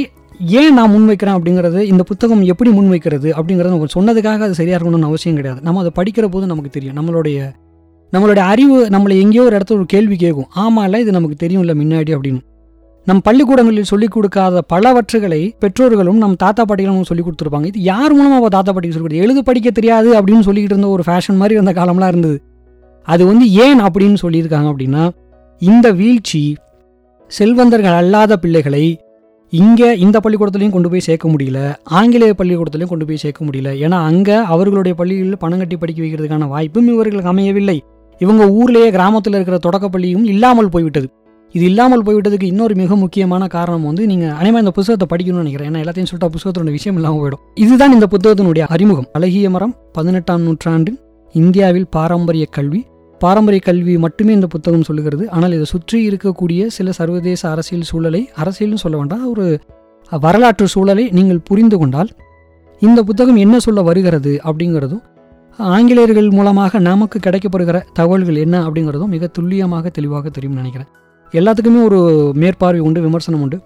ஏன் 0.62 0.73
நான் 0.73 0.91
முன்வைக்கிறேன் 0.93 1.38
அப்படிங்கிறது 1.38 1.80
இந்த 1.82 2.03
புத்தகம் 2.03 2.41
எப்படி 2.51 2.69
முன்வைக்கிறது 2.69 3.30
அப்படிங்கிறது 3.38 3.73
நம்ம 3.75 3.91
சொன்னதுக்காக 3.97 4.45
அது 4.47 4.60
சரியாக 4.60 4.77
இருக்கணும்னு 4.77 5.10
அவசியம் 5.12 5.36
கிடையாது. 5.36 5.62
நம்ம 5.62 5.80
அதை 5.84 5.91
படிக்கிற 5.99 6.27
போது 6.27 6.45
நமக்கு 6.45 6.69
தெரியும். 6.69 6.97
நம்மளுடைய 6.99 7.39
நம்மளுடைய 8.13 8.43
அறிவு 8.53 8.77
நம்மளை 8.86 9.15
எங்கேயோ 9.21 9.43
ஒரு 9.43 9.56
இடத்துல 9.58 9.77
ஒரு 9.80 9.86
கேள்வி 9.86 10.15
கேட்கும். 10.15 10.49
ஆமா 10.56 10.84
இல்லை 10.84 10.99
இது 11.01 11.12
நமக்கு 11.12 11.47
தெரியும்ல 11.47 11.73
முன்னாடி 11.82 12.12
அப்படின்னு. 12.17 12.41
நம் 13.08 13.22
பள்ளிக்கூடங்களில் 13.26 13.88
சொல்லிக் 13.89 14.13
கொடுக்காத 14.15 14.62
பலவற்றுகளை 14.72 15.39
பெற்றோர்களும் 15.63 16.17
நம் 16.24 16.34
தாத்தா 16.41 16.63
பாட்டிகளும் 16.70 17.08
சொல்லிக் 17.10 17.28
கொடுத்துருப்பாங்க. 17.28 17.67
இது 17.72 17.82
யார் 17.91 18.13
மூலமாக 18.15 18.39
அவள் 18.39 18.54
தாத்தா 18.56 18.72
பாட்டிக்கு 18.72 18.96
சொல்லி 18.96 19.10
எழுது 19.10 19.26
எழுத 19.26 19.41
படிக்க 19.50 19.70
தெரியாது 19.78 20.10
அப்படின்னு 20.17 20.46
சொல்லிக்கிட்டு 20.48 20.76
இருந்த 20.76 20.89
ஒரு 20.96 21.04
ஃபேஷன் 21.08 21.38
மாதிரி 21.41 21.56
இருந்த 21.58 21.74
காலம்லாம் 21.78 22.12
இருந்தது. 22.13 22.38
அது 23.08 23.24
வந்து 23.30 23.46
ஏன் 23.65 23.82
அப்படின்னு 23.88 24.17
சொல்லியிருக்காங்க 24.24 24.70
அப்படின்னா 24.72 25.04
இந்த 25.62 25.88
வீழ்ச்சி 26.00 26.41
செல்வந்தர்கள் 27.32 28.00
அல்லாத 28.02 28.34
பிள்ளைகளை 28.46 28.84
இங்கே 29.54 29.89
இந்த 30.06 30.17
பள்ளிக்கூடத்துலையும் 30.24 30.76
கொண்டு 30.76 30.91
போய் 30.91 31.06
சேர்க்க 31.08 31.28
முடியல 31.34 31.60
ஆங்கிலேய 32.00 32.34
பள்ளிக்கூடத்துலையும் 32.39 32.91
கொண்டு 32.93 33.08
போய் 33.10 33.22
சேர்க்க 33.24 33.41
முடியல. 33.48 33.72
ஏன்னா 33.86 34.00
அங்கே 34.10 34.38
அவர்களுடைய 34.56 34.96
பள்ளிகளில் 35.02 35.41
பணம் 35.43 35.62
கட்டி 35.63 35.78
படிக்க 35.84 36.02
வைக்கிறதுக்கான 36.04 36.50
வாய்ப்பும் 36.56 36.89
இவர்களுக்கு 36.96 37.32
அமையவில்லை. 37.34 37.78
இவங்க 38.22 38.43
ஊர்லேயே 38.58 38.89
கிராமத்தில் 38.98 39.38
இருக்கிற 39.39 39.60
தொடக்கப்பள்ளியும் 39.67 40.28
இல்லாமல் 40.34 40.74
போய்விட்டது. 40.76 41.10
இது 41.55 41.65
இல்லாமல் 41.71 42.03
போய்விட்டதுக்கு 42.05 42.47
இன்னொரு 42.51 42.73
மிக 42.81 42.95
முக்கியமான 43.03 43.43
காரணம் 43.55 43.86
வந்து 43.89 44.03
நீங்கள் 44.12 44.33
அனைவரும் 44.39 44.63
இந்த 44.63 44.73
புத்தகத்தை 44.77 45.07
படிக்கணும்னு 45.12 45.43
நினைக்கிறேன். 45.43 45.69
ஏன்னா 45.69 45.81
எல்லாத்தையும் 45.83 46.10
சொல்லிட்டு 46.10 46.33
புத்தகத்தோட 46.36 46.71
விஷயம் 46.77 46.97
இல்லாமல் 46.99 47.21
போயிடும். 47.21 47.41
இதுதான் 47.63 47.93
இந்த 47.97 48.07
புத்தகத்தினுடைய 48.13 48.65
அறிமுகம். 48.75 49.07
அழகிய 49.17 49.49
மரம் 49.55 49.73
பதினெட்டாம் 49.97 50.43
நூற்றாண்டு 50.47 50.93
இந்தியாவில் 51.36 51.88
பாரம்பரிய 51.95 52.45
கல்வி. 52.57 52.81
பாரம்பரிய 53.21 53.62
கல்வி 53.67 53.93
மட்டுமே 54.05 54.31
இந்த 54.38 54.47
புத்தகம் 54.53 54.86
சொல்லுகிறது. 54.88 55.23
ஆனால் 55.36 55.55
இதை 55.57 55.65
சுற்றி 55.73 55.97
இருக்கக்கூடிய 56.10 56.67
சில 56.77 56.91
சர்வதேச 56.99 57.41
அரசியல் 57.53 57.88
சூழலை 57.91 58.21
அரசியல்னு 58.41 58.83
சொல்ல 58.83 58.97
வேண்டாம் 59.01 59.25
ஒரு 59.33 59.45
வரலாற்று 60.12 60.67
சூழலை 60.73 61.05
நீங்கள் 61.17 61.41
புரிந்து 61.47 61.77
கொண்டால் 61.79 62.12
இந்த 62.81 62.99
புத்தகம் 63.07 63.39
என்ன 63.45 63.55
சொல்ல 63.65 63.81
வருகிறது 63.89 64.33
அப்படிங்கிறதும் 64.47 65.03
ஆங்கிலேயர்கள் 65.60 66.29
மூலமாக 66.38 66.79
நமக்கு 66.88 67.17
கிடைக்கப்படுகிற 67.25 67.77
தகவல்கள் 67.97 68.38
என்ன 68.45 68.55
அப்படிங்கிறதும் 68.65 69.13
மிக 69.15 69.27
துல்லியமாக 69.38 69.89
தெளிவாக 69.97 70.29
தெரியும்னு 70.29 70.62
நினைக்கிறேன். 70.62 70.89
எல்லாத்துக்குமே 71.32 71.84
ஒரு 71.84 72.32
மேற்பார்வை 72.36 72.82
உண்டு 72.82 73.02
விமர்சனம் 73.02 73.42
உண்டு. 73.42 73.60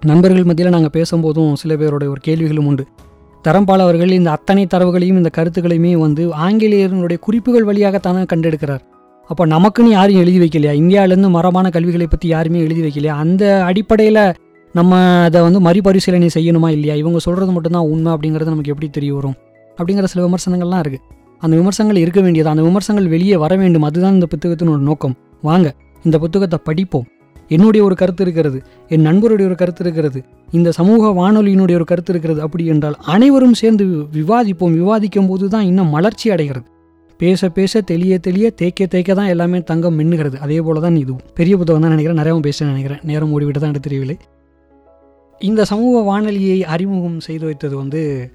நண்பர்கள் 0.00 0.44
மத்தியில் 0.44 0.72
நாங்கள் 0.72 1.02
பேசும்போதும் 1.02 1.52
சில 1.52 1.76
பேருடைய 1.76 2.12
ஒரு 2.12 2.20
கேள்விகளும் 2.20 2.66
உண்டு. 2.66 2.86
தரம்பால் 3.44 3.78
அவர்கள் 3.78 4.10
இந்த 4.10 4.30
அத்தனை 4.30 4.66
தரவுகளையும் 4.74 5.18
இந்த 5.20 5.30
கருத்துக்களையுமே 5.36 5.92
வந்து 5.96 6.34
ஆங்கிலேயர்களுடைய 6.34 7.18
குறிப்புகள் 7.22 7.64
வழியாகத்தானே 7.64 8.26
கண்டெடுக்கிறார். 8.32 8.80
அப்போ 9.28 9.46
நமக்குன்னு 9.46 9.86
யாரும் 9.86 10.16
எழுதி 10.16 10.38
வைக்கலையா? 10.38 10.72
இந்தியாவிலேருந்து 10.72 11.30
மரபான 11.30 11.70
கல்விகளை 11.70 12.06
பற்றி 12.06 12.28
யாருமே 12.28 12.58
எழுதி 12.58 12.82
வைக்கலையா? 12.82 13.14
அந்த 13.14 13.64
அடிப்படையில் 13.64 14.34
நம்ம 14.72 15.22
அதை 15.22 15.40
வந்து 15.40 15.60
மறுபரிசீலனை 15.60 16.28
செய்யணுமா 16.34 16.68
இல்லையா? 16.68 16.94
இவங்க 16.94 17.18
சொல்கிறது 17.18 17.52
மட்டும்தான் 17.52 17.82
உண்மை 17.82 18.12
அப்படிங்கிறது 18.12 18.52
நமக்கு 18.54 18.70
எப்படி 18.70 18.90
தெரிய 18.90 19.14
வரும்? 19.14 19.34
அப்படிங்கிற 19.78 20.04
சில 20.04 20.26
விமர்சனங்கள்லாம் 20.26 20.82
இருக்குது 20.84 21.04
அந்த 21.38 21.56
விமர்சனங்கள் 21.56 22.02
இருக்க 22.02 22.20
வேண்டியது 22.20 22.50
அந்த 22.50 22.62
விமர்சனங்கள் 22.62 23.10
வெளியே 23.10 23.36
வர 23.36 23.56
வேண்டும். 23.56 23.82
அதுதான் 23.82 24.12
இந்த 24.12 24.26
புத்தகத்தினோட 24.34 24.78
நோக்கம். 24.78 25.14
வாங்க 25.42 25.74
இந்த 26.04 26.18
புத்தகத்தை 26.18 26.58
படிப்போம். 26.64 27.06
என்னுடைய 27.48 27.86
ஒரு 27.86 27.94
கருத்து 27.94 28.22
இருக்கிறது 28.24 28.62
என் 28.88 29.04
நண்பருடைய 29.06 29.44
ஒரு 29.44 29.54
கருத்து 29.54 29.82
இருக்கிறது 29.84 30.24
இந்த 30.52 30.72
சமூக 30.72 31.10
வானொலியினுடைய 31.20 31.72
ஒரு 31.72 31.84
கருத்து 31.84 32.12
இருக்கிறது 32.12 32.40
அப்படி 32.40 32.66
என்றால் 32.66 32.96
அனைவரும் 33.00 33.52
சேர்ந்து 33.52 33.84
விவாதிப்போம். 33.86 34.74
விவாதிக்கும் 34.80 35.26
போது 35.26 35.48
தான் 35.48 35.64
இன்னும் 35.64 35.88
மலர்ச்சி 35.88 36.30
அடைகிறது. 36.30 36.66
பேச 37.18 37.48
பேச 37.48 37.80
தெளிய 37.80 38.18
தெளிய 38.18 38.50
தேய்க்க 38.50 38.86
தேய்க்க 38.86 39.14
தான் 39.14 39.26
எல்லாமே 39.26 39.62
தங்கம் 39.62 39.98
மின்னுகிறது. 39.98 40.36
அதே 40.36 40.60
போல 40.60 40.80
தான் 40.80 40.96
இதுவும். 40.96 41.20
பெரிய 41.34 41.56
புத்தகம் 41.56 41.80
தான் 41.80 41.90
நினைக்கிறேன். 41.90 42.20
நிறையவும் 42.22 42.42
பேச 42.42 42.64
நினைக்கிறேன். 42.64 43.00
நேரம் 43.02 43.40
ஓடிவிட்டு 43.40 43.52
தான் 43.52 43.70
எனக்கு 43.72 43.88
தெரியவில்லை. 43.88 44.16
இந்த 45.38 45.64
சமூக 45.64 46.00
வானொலியை 46.00 46.64
அறிமுகம் 46.64 47.20
செய்து 47.20 47.44
வைத்தது 47.44 47.76
வந்து 47.76 48.30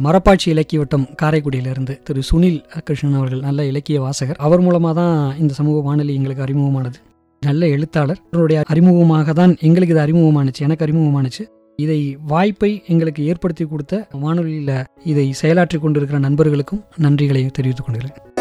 மரப்பாட்சி 0.00 0.50
இலக்கிய 0.50 0.78
வட்டம் 0.78 1.06
காரைக்குடியிலிருந்து 1.22 2.02
திரு 2.02 2.22
சுனில் 2.30 2.60
கிருஷ்ணன் 2.84 3.14
அவர்கள் 3.14 3.40
நல்ல 3.40 3.64
இலக்கிய 3.64 4.00
வாசகர். 4.00 4.36
அவர் 4.36 4.60
மூலமாக 4.60 4.94
தான் 5.00 5.38
இந்த 5.38 5.54
சமூக 5.54 5.80
வானொலி 5.80 6.14
எங்களுக்கு 6.14 6.44
அறிமுகமானது. 6.44 6.94
நல்ல 7.40 7.68
எழுத்தாளர். 7.68 8.20
அவருடைய 8.30 8.62
அறிமுகமாக 8.72 9.32
தான் 9.32 9.56
எங்களுக்கு 9.60 9.94
இது 9.94 10.04
அறிமுகமானுச்சு 10.04 10.58
எனக்கு 10.58 10.86
அறிமுகமானுச்சு. 10.86 11.44
இதை 11.76 12.16
வாய்ப்பை 12.26 12.82
எங்களுக்கு 12.86 13.24
ஏற்படுத்தி 13.24 13.64
கொடுத்த 13.64 14.08
வானொலியில் 14.12 14.84
இதை 15.04 15.34
செயலாற்றி 15.42 15.78
கொண்டிருக்கிற 15.78 16.18
நண்பர்களுக்கும் 16.18 16.84
நன்றிகளை 17.02 17.50
தெரிவித்துக் 17.50 17.84
கொண்டிருக்கிறேன் 17.84 18.31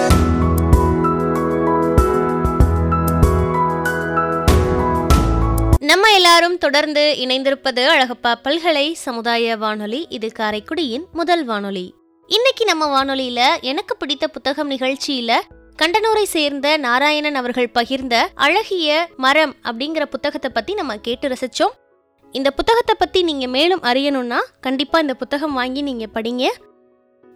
நம்ம 5.91 6.09
எல்லாரும் 6.13 6.57
தொடர்ந்து 6.57 7.15
இணைந்திருப்பது 7.19 7.81
அழகப்பா 7.93 8.31
பல்கலை 8.43 8.93
சமுதாய 8.93 9.57
வானொலி 9.57 10.05
இது 10.09 10.31
காரைக்குடியின் 10.39 11.05
முதல் 11.13 11.43
வானொலி. 11.45 11.95
இன்னைக்கு 12.27 12.65
நம்ம 12.65 12.83
வானொலியில 12.93 13.39
எனக்கு 13.61 13.97
பிடித்த 13.97 14.27
புத்தகம் 14.27 14.69
நிகழ்ச்சியில 14.71 15.31
கண்டனூரை 15.81 16.23
சேர்ந்த 16.23 16.77
நாராயணன் 16.77 17.35
அவர்கள் 17.35 17.69
பகிர்ந்த 17.73 18.15
அழகிய 18.35 19.09
மரம் 19.17 19.55
அப்படிங்கிற 19.63 20.05
புத்தகத்தை 20.05 20.51
பத்தி 20.53 20.73
நம்ம 20.73 20.97
கேட்டு 20.97 21.27
ரசிச்சோம். 21.27 21.75
இந்த 22.31 22.51
புத்தகத்தை 22.51 22.95
பத்தி 22.97 23.23
நீங்க 23.23 23.47
மேலும் 23.47 23.83
அறியணும்னா 23.83 24.39
கண்டிப்பா 24.61 24.99
இந்த 24.99 25.13
புத்தகம் 25.13 25.53
வாங்கி 25.53 25.81
நீங்க 25.81 26.07
படிங்க. 26.13 26.45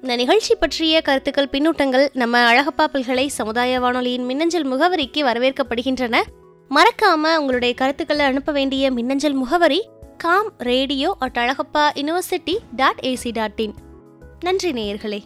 இந்த 0.02 0.16
நிகழ்ச்சி 0.16 0.56
பற்றிய 0.56 1.02
கருத்துக்கள் 1.02 1.52
பின்னூட்டங்கள் 1.52 2.08
நம்ம 2.14 2.54
அழகப்பா 2.54 2.88
பல்கலை 2.94 3.28
சமுதாய 3.28 3.80
வானொலியின் 3.80 4.26
மின்னஞ்சல் 4.26 4.72
முகவரிக்கு 4.72 5.22
வரவேற்கப்படுகின்றன. 5.30 6.18
மறக்காம 6.70 7.36
உங்களுடைய 7.36 7.76
கருத்துக்களை 7.76 8.26
அனுப்ப 8.26 8.52
வேண்டிய 8.52 8.92
மின்னஞ்சல் 8.92 9.34
முகவரி 9.34 9.90
com 10.18 10.54
radio 10.58 11.16
at 11.20 11.38
Alagappa 11.38 11.84
university 11.96 12.58
dot 12.76 13.00
AC 13.02 13.32
dot 13.32 13.60
in 13.60 13.76
நன்றி 14.40 14.72
நேயர்களே. 14.72 15.20